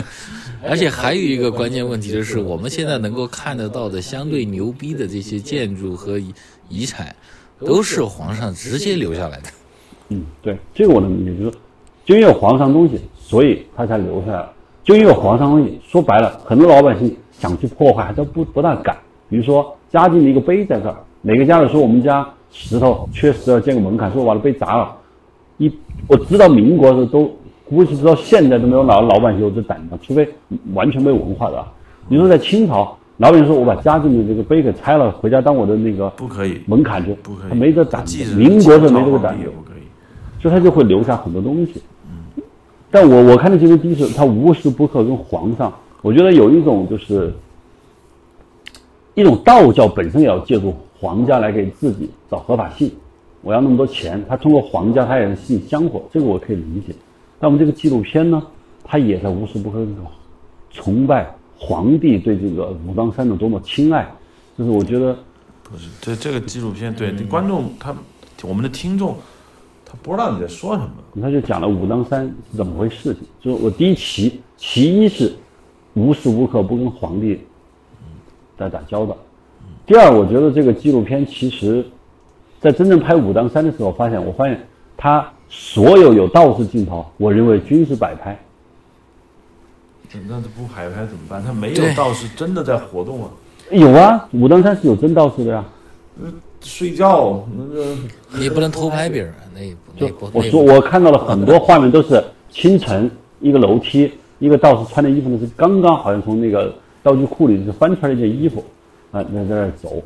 [0.69, 6.35] 而且还有一个关键问题就是，我们现在能够看得到的相对牛逼的这些建筑和遗
[6.71, 7.15] 遗产，
[7.61, 9.49] 都是皇上直接留下来的。
[10.09, 11.53] 嗯，对，这个我能理解，就是说
[12.07, 14.53] 就因为有皇上东西，所以他才留下来了。
[14.87, 18.97] 就因为有皇上说白了，很多老百姓想去破坏，还都不不大敢。
[19.29, 24.97] 比如说嘉靖的一个碑在这儿，哪个家里说我们家石头缺石要建个门槛，说我把这碑砸了，
[25.59, 25.69] 一
[26.07, 27.29] 我知道民国的时候都
[27.69, 30.29] 估计直到现在都没有老老百姓有这胆子，除非
[30.73, 31.67] 完全没文化的啊。
[32.07, 38.37] 你说在清朝，老百姓说我把嘉靖的这个碑给拆了，回家当我的那个不可以，门槛就，不可以，他没这胆子。
[38.37, 39.51] 民国是没这个胆子。
[40.39, 41.83] 所以他就会留下很多东西。
[42.97, 45.71] 但我我看的这个第一是，他无时不刻跟皇上，
[46.01, 47.31] 我觉得有一种就是
[49.13, 52.91] 一种道教本身也要借助皇家来给自己找合法性。
[53.43, 56.95] 我要那么多钱，他通过皇家，他也是吸引香火，这个我可以理解。
[57.39, 58.43] 但我们这个纪录片呢，
[58.83, 59.93] 他也在无时不刻地
[60.71, 64.11] 崇拜皇帝对这个武当山的多么青睐，
[64.57, 65.15] 就是我觉得
[65.63, 67.95] 不是，这这个纪录片，对、观众他，
[68.43, 69.15] 我们的听众，
[69.87, 70.91] 他不知道你在说什么。
[71.23, 73.23] 他就讲了武当山是怎么回事情。
[73.41, 75.33] 就是我第一其其一是
[75.95, 77.41] 无时无刻不跟皇帝
[78.59, 79.17] 在打交道。
[79.87, 81.87] 第二，我觉得这个纪录片其实，
[82.61, 84.67] 在真正拍武当山的时候，发现我发现
[84.97, 88.37] 他所有有道士镜头，我认为均是摆拍。
[90.27, 91.43] 那这不海拍怎么办？
[91.45, 93.31] 他没有道士真的在活动啊，
[93.71, 95.65] 有啊，武当山是有真道士的呀。
[96.67, 97.97] 睡觉那个
[98.37, 103.09] 你不能偷拍别人，那也不那就也不我说，我看到了很多画面，都是清晨
[103.41, 104.11] 一个楼梯，
[104.41, 108.65] 一个道士穿的衣服呢是刚刚好像从那个道具库里是翻出来一件衣服，
[109.13, 110.03] 啊，在在那儿走，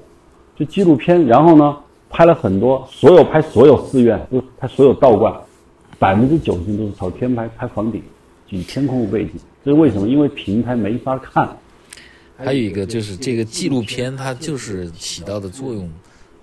[0.54, 1.26] 就纪录片。
[1.26, 1.76] 然后呢，
[2.10, 5.34] 拍了很多，所有拍所有寺院，就拍所有道观，
[5.98, 8.02] 百分之九十都是朝天拍，拍房顶，
[8.50, 9.32] 以天空为背景。
[9.64, 10.06] 这是为什么？
[10.06, 11.48] 因为平台没法看。
[12.36, 15.86] 还有一个就是这个纪录片，它就是起到的作用，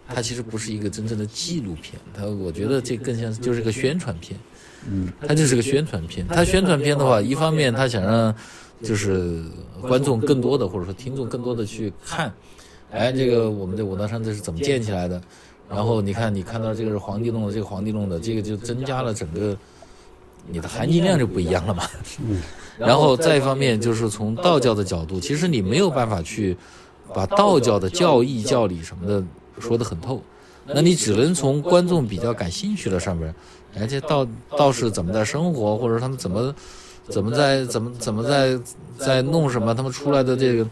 [0.07, 4.39] 它其实不是一个真正的纪录片，它我觉得这更像是就是个宣传片，
[4.89, 6.25] 嗯，它就是个宣传片。
[6.27, 8.33] 它宣传片的话，一方面它想让
[8.81, 9.43] 就是
[9.81, 12.33] 观众更多的或者说听众更多的去看，
[12.91, 15.21] 哎，这个我们的武当山这是怎么建起来的？
[15.69, 19.57] 然后你看你看到这个是皇帝弄的，这个皇帝弄的，这个就增加了整个
[20.47, 21.83] 你的含金量就不一样了嘛。
[22.21, 22.41] 嗯
[22.79, 26.55] 然后再一方面就是从道教的角度，其实你没有办法去
[27.11, 29.23] 把道教的教义、教理什么的
[29.59, 30.21] 说得很透，
[30.65, 33.33] 那你只能从观众比较感兴趣的上面，
[33.75, 34.27] 哎，这道
[34.57, 36.53] 道士怎么在生活，或者他们怎么
[37.07, 38.59] 怎么在怎么怎么在
[38.97, 40.67] 在弄什么，他们出来的这个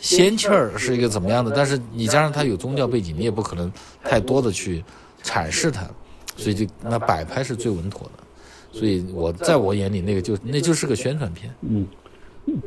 [0.00, 1.52] 仙气儿是一个怎么样的？
[1.54, 3.70] 但是你加上他有宗教背景，你也不可能
[4.02, 4.82] 太多的去
[5.22, 5.82] 阐释它，
[6.36, 8.78] 所以就那摆拍是最稳妥的。
[8.78, 11.52] 所以我在我眼里，那个就那就是个宣传片。
[11.60, 11.86] 嗯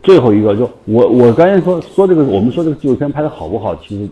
[0.02, 4.10] 最后一个就我我刚才说说这个，我们说这个纪录片拍的好不好，其实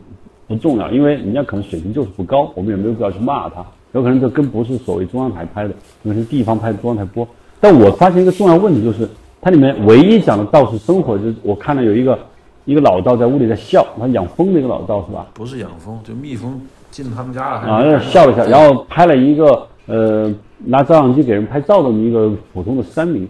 [0.53, 3.65] 不重要，因为人家可能水平就是不高，我们也没有必要去骂他。
[3.93, 5.73] 有可能这跟不是所谓中央台拍的，
[6.03, 7.27] 可能是地方拍的，中央台播。
[7.59, 9.07] 但我发现一个重要问题，就是
[9.41, 12.17] 它里面唯一讲的道士生活，就是我看到有一个
[12.65, 15.27] 一个老道在屋里在笑，他养蜂的一个老道是吧？
[15.33, 23.27] 不是养蜂，就蜜蜂进他们家了，啊，那笑了笑，然后拍了一个呃拿照相机给人拍照的一个普通的山民，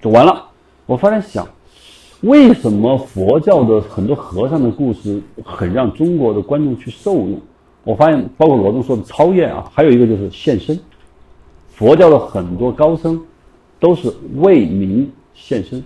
[0.00, 0.42] 就完了。
[0.86, 1.46] 我发现想，
[2.24, 7.38] 为什么佛教的很多和尚的故事很让中国的观众去受用？
[7.82, 10.78] 我发现，包括罗中说的超验啊，还有一个就是献身。
[11.74, 13.20] 佛教的很多高僧
[13.78, 15.82] 都是为民献身，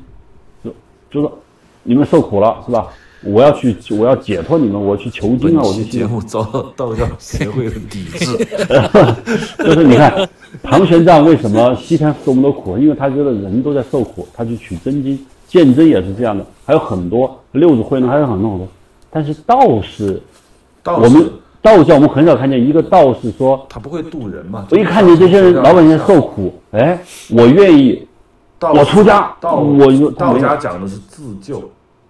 [0.62, 0.72] 就
[1.10, 1.28] 就是
[1.82, 2.86] 你们受苦了是吧？
[3.24, 8.26] 我要去，我要解脱你们，我去求经啊，我去节目遭到道教协会的抵制。
[9.58, 10.28] 就是你看，
[10.62, 12.78] 唐玄奘为什么西天受那么多苦？
[12.78, 15.18] 因为他觉得人都在受苦，他去取真经，
[15.48, 18.68] 鉴真也是这样的，还有很多六祖慧能，还有很多很多。
[19.10, 20.20] 但是道士，
[20.82, 21.28] 道我们
[21.62, 24.66] 道教我们很少看见一个道士说，他不会渡人嘛？
[24.70, 28.06] 我一看见这些人老百姓受苦，哎，我愿意，
[28.60, 31.62] 我出家道我就道家讲的是自救，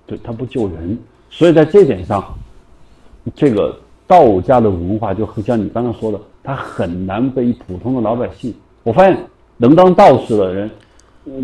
[0.05, 0.99] 对他不救人，
[1.30, 2.24] 所以在这点上，
[3.34, 8.53] 这个道家的文化就很像你刚刚说的，他很难被普通的老百姓。
[8.82, 9.16] 我发现
[9.57, 10.70] 能当道士的人，嗯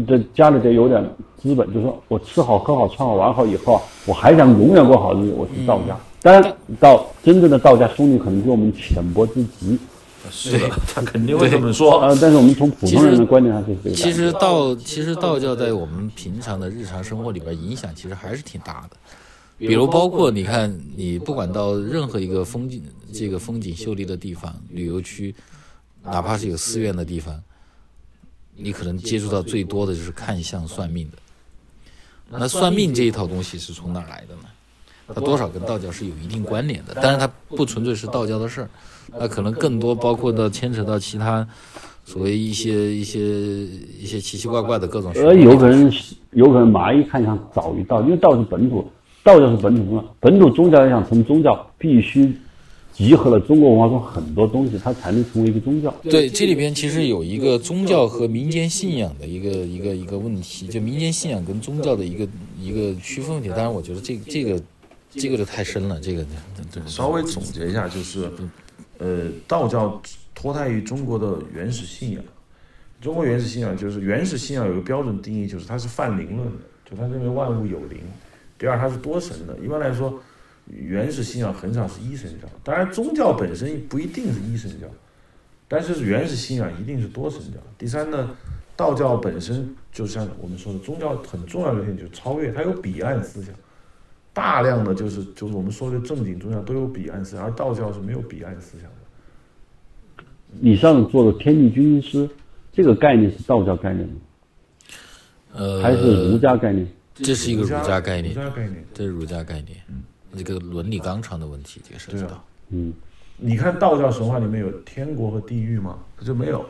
[0.07, 1.03] 这家里得有点
[1.37, 5.97] 资本，就是说我吃好喝好穿好玩好以后啊，我还想永远过好日子，我是道家。
[6.21, 9.79] 当然，到真正的道家兄弟可能比我们浅薄之极，
[10.31, 12.01] 是的， 他肯定会这么说。
[12.01, 13.95] 啊，但是我们从普通人的观点上是这个。
[13.95, 18.97] 其实道其实道教在我们平常的日常生活里边影响其实还是挺大的。
[19.59, 22.83] 比如包括你看，你不管到任何一个风景
[23.13, 25.35] 这个风景秀丽的地方、旅游区，
[26.03, 27.39] 哪怕是有寺院的地方，
[28.57, 31.19] 你可能接触到最多的就是看相算命的。
[32.39, 34.43] 那算命这一套东西是从哪儿来的呢？
[35.15, 38.71] 它多少跟道教是有一定关联的，但是它不纯粹是道教的事儿，
[39.19, 41.47] 那可能更多包括到牵扯到其他
[42.07, 45.13] 所谓一些一些一些奇奇怪怪的各种。
[45.15, 45.93] 呃，有可能
[46.31, 48.91] 有可能蚂蚁看相早于道，因为道是本土，
[49.23, 52.35] 道教是本土宗教，本土宗教要想成宗教，必须
[52.95, 55.95] 集合了中国文化中很多东西，它才能成为一个宗教。
[56.05, 62.27] 对，这里边其实有一个宗教和民间信仰的一个一个一个问题，就民间信仰跟宗教的一个
[62.59, 63.51] 一个区分问题。
[63.51, 64.63] 当然，我觉得这个这个。
[65.17, 66.27] 这个就太深了，这个
[66.87, 68.29] 稍微总结一下，就是，
[68.99, 70.03] 呃，道教
[70.35, 72.25] 脱胎于中国的原始信仰。
[73.01, 76.57] 中国原始信仰就是原始信仰有个标准定义，就是它是泛灵论的，
[76.91, 78.01] 就他认为万物有灵。
[78.59, 79.57] 第二，它是多神的。
[79.65, 80.21] 一般来说，
[80.67, 82.49] 原始信仰很少是一神教。
[82.63, 84.87] 当然，宗教本身不一定是一神教，
[85.69, 87.59] 但是原始信仰一定是多神教。
[87.77, 88.31] 第三呢，
[88.77, 93.55] 道教本身就像我们说的，宗教很重要的一点就是超越，它有彼岸思想。
[94.33, 100.25] 大量的就是就是我们说的正经宗教都有彼岸思想，而道教是没有彼岸思想的。
[100.61, 102.29] 以上做的天地军师，
[102.73, 104.15] 这个概念是道教概念吗？
[105.53, 106.89] 呃，还是儒家概念？
[107.15, 109.81] 这是一个儒家概念，儒家概念，这是儒家概念。
[109.89, 110.03] 嗯，
[110.37, 112.45] 这个伦理纲常的问题，这个涉及到。
[112.71, 112.93] 嗯，
[113.37, 115.99] 你看道教神话里面有天国和地狱吗？
[116.19, 116.65] 它就没有，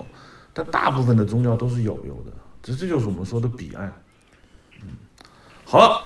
[0.53, 3.93] 但大部分的宗教都是有有的，这这就是我们说的彼岸。
[4.83, 4.89] 嗯，
[5.65, 6.05] 好了。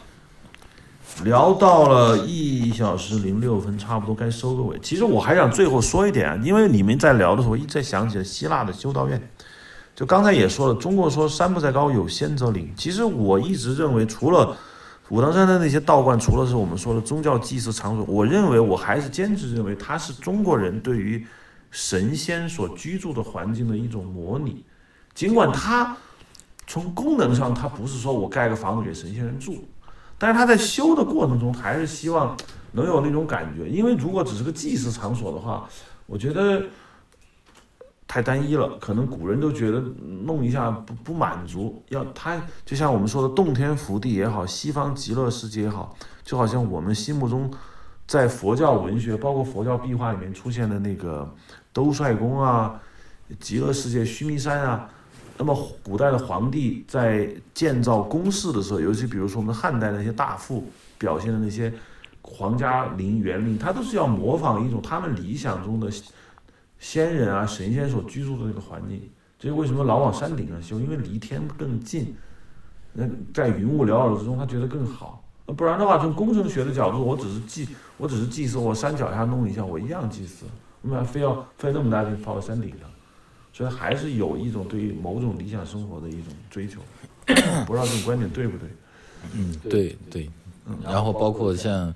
[1.25, 4.79] 聊到了一小时零六分，差不多该收个尾。
[4.79, 9.21] 其实我还想最后说一点，因为你们在聊的时候，一直在想起了希腊的修道院。
[9.97, 12.73] 就刚才也说了，中国说山不在高，有仙则灵。
[12.77, 14.57] 其实我一直认为，除了
[15.11, 21.27] 武当山的那些道观，除了是我们说的宗教祭祀场所，我认为我还是坚持认为，它是中国人对于
[21.71, 24.65] 神仙所居住的环境的一种模拟。
[25.15, 25.97] 尽管它
[26.67, 29.65] 从功能上，它不是说我盖个房子给神仙人住。
[30.21, 32.37] 但是他在修的过程中，还是希望
[32.73, 35.69] 能有那种感觉，因为如果只是个祭祀场所的话，
[36.07, 36.65] 我觉得
[38.09, 39.79] 太单一了，可能古人都觉得
[40.25, 45.95] 弄一下不不满足，要他就像我们说的洞天福地也好，西方极乐世界也好，
[46.25, 47.51] 就好像我们心目中
[48.07, 51.31] 在佛教文学，包括佛教壁画里面出现的那个
[51.71, 52.81] 兜率宫啊、
[53.39, 54.89] 极乐世界须弥山啊。
[55.37, 55.55] 那么
[55.85, 61.73] 古代的皇帝在建造宫室的时候，尤其比如说我们汉代那些大赋表现的那些
[62.23, 65.89] 皇家陵园林，他都是要模仿一种他们理想中的
[66.79, 69.01] 仙人啊神仙所居住的那个环境。
[69.39, 70.81] 这是为什么老往山顶上修？
[70.81, 72.15] 因为离天更近，
[72.93, 75.25] 那在云雾缭绕之中，他觉得更好。
[75.57, 80.45] 不然的话，从工程学的角度，我只是祭，我只是祭祀，我山脚下弄一下，我一样祭祀。
[80.83, 82.89] 为什么非要费那么大劲跑到山顶上？
[83.53, 86.81] 所以还是有一种对于某种理想生活的一种追求，
[87.67, 88.69] 不知道这种观点对不对？
[89.35, 90.31] 嗯，对对。
[90.85, 91.95] 然后包括像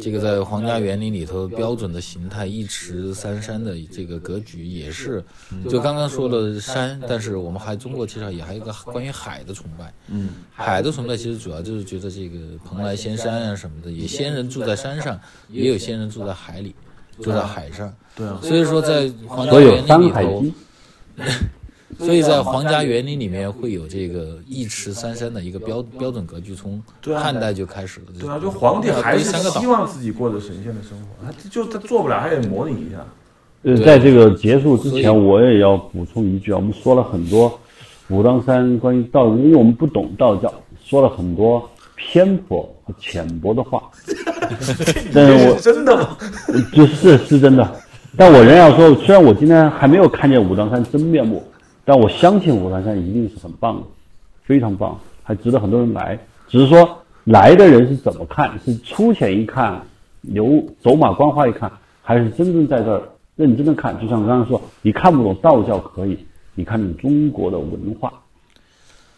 [0.00, 5.24] 这个在皇家园林里头标准的形态一池三山的这个格局也是，
[5.68, 9.92] 就刚刚说了山，但是我们还中国其实也还有一个关于海的崇拜。
[10.08, 15.18] 嗯，海的崇拜其实主要就是觉得这个蓬莱仙山啊什么的，也仙人住在山上，
[15.48, 16.74] 也有仙人住在海里，
[17.20, 17.92] 住在海上。
[18.14, 18.40] 对啊。
[18.42, 20.44] 所以说在皇家园林里头。
[21.96, 26.82] 所以在皇家园林里面会有这个一池三山的一个标标准格局，从
[27.16, 28.06] 汉代就开始了。
[28.18, 32.98] 对啊，就皇帝还是希望自己过着神仙的生活，他就他做不了，还得模拟一下。
[33.62, 37.58] 呃，在这个结束之前，我也要补充一句啊，我们说了很多
[38.08, 40.52] 武当山关于道，因为我们不懂道教，
[40.84, 43.82] 说了很多偏颇和浅薄的话。
[45.12, 46.16] 但是我真的吗？
[46.72, 47.76] 就是是真的。
[48.16, 51.42] 但我仍然要说，虽然我今天还没有看见武当山真面目，
[51.88, 53.82] 但我相信武当山一定是很棒的，
[54.44, 56.18] 非常棒，还值得很多人来。
[56.46, 58.60] 只是说来的人是怎么看？
[58.62, 59.80] 是粗浅一看，
[60.20, 63.02] 由走马观花一看，还是真正在这儿
[63.36, 63.98] 认真的看？
[63.98, 66.18] 就像我刚刚说，你看不懂道教可以，
[66.54, 68.12] 你看懂中国的文化，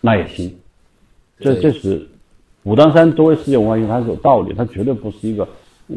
[0.01, 0.56] 那也行。
[1.40, 2.09] 这这是
[2.62, 5.48] 武当山作为世界文化遗产，它是有道理，它绝对不是一个。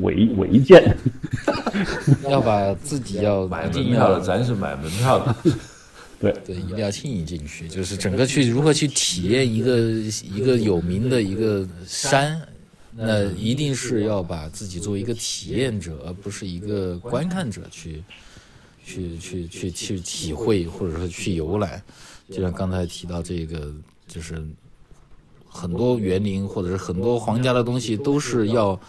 [0.01, 0.97] 违违建，
[2.27, 5.35] 要把自己要买门票的，咱是买门票的，
[6.23, 9.77] 对对，一定要浸淫进去，就是整个去如何去体验一个
[10.23, 12.41] 一个有名的一个山，
[12.95, 18.01] 那一定是要把自己作为一个体验者，而不是一个观看者去
[18.85, 21.83] 去去去去体会，或者说去游览。
[22.29, 23.73] 就像刚才提到这个，
[24.07, 24.41] 就是
[25.45, 28.79] 很多园林或者是很多皇家的东西，都是要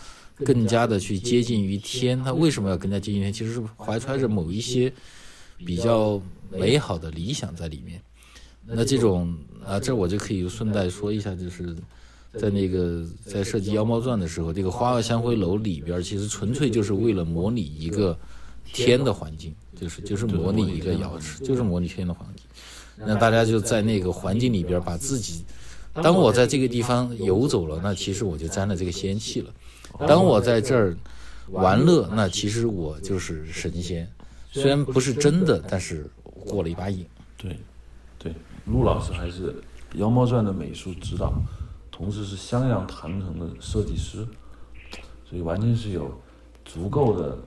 [0.45, 2.17] 更加的去接近于天。
[2.23, 3.33] 它为什么要更加接近于天？
[3.33, 4.93] 其实是怀揣着某一些
[5.67, 6.23] 比较
[6.59, 8.01] 美好的理想在里面。
[8.67, 11.77] 那这种啊，这我就可以顺带说一下，就是
[12.39, 18.17] 在那个在设计《妖猫传》的时候，这个花萼香灰楼里边，其实纯粹就是为了模拟一个
[18.73, 22.45] 天的环境，就是就是模拟一个瑶池，就是模拟天的环境。
[22.97, 25.45] 那大家就在那个环境里边，把自己，
[26.03, 29.53] 当我在这个地方游走了，那其实我就沾了这个仙气了。
[30.09, 30.97] 当我在这儿
[31.51, 34.09] 玩乐，那其实我就是神仙，
[34.51, 36.09] 虽然不是真的，但是
[36.47, 37.07] 过了一把瘾。
[37.37, 37.59] 对，
[38.19, 38.35] 对，
[38.67, 39.53] 陆老师还是
[39.95, 41.33] 《妖猫传》的美术指导，
[41.91, 44.27] 同时是襄阳唐城的设计师，
[45.29, 46.11] 所以完全是有
[46.65, 47.39] 足够的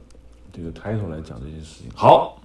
[0.53, 1.89] 这个 title 来讲这件事情。
[1.95, 2.41] 好，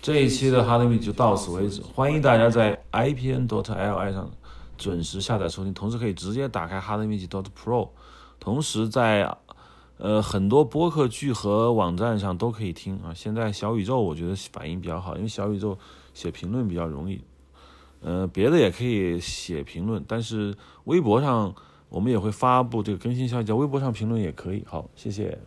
[0.00, 4.30] 这一期的哈德米就到此为止，欢迎大家在 ipn.dot.li 上
[4.78, 7.88] 准时下载收听，同时可以直接打开哈德米 dot pro，
[8.38, 9.36] 同时在
[9.98, 13.12] 呃很多播客剧和网站上都可以听啊。
[13.14, 15.78] 现在小宇宙我觉得反应比较好，因为小宇宙
[16.12, 17.20] 写评论比较容易。
[18.00, 20.54] 呃，别的也可以写评论，但是
[20.84, 21.54] 微博上
[21.88, 24.62] 我们也会发布这个更新消息，在微博上评论也可以。
[24.66, 25.38] 好，谢谢。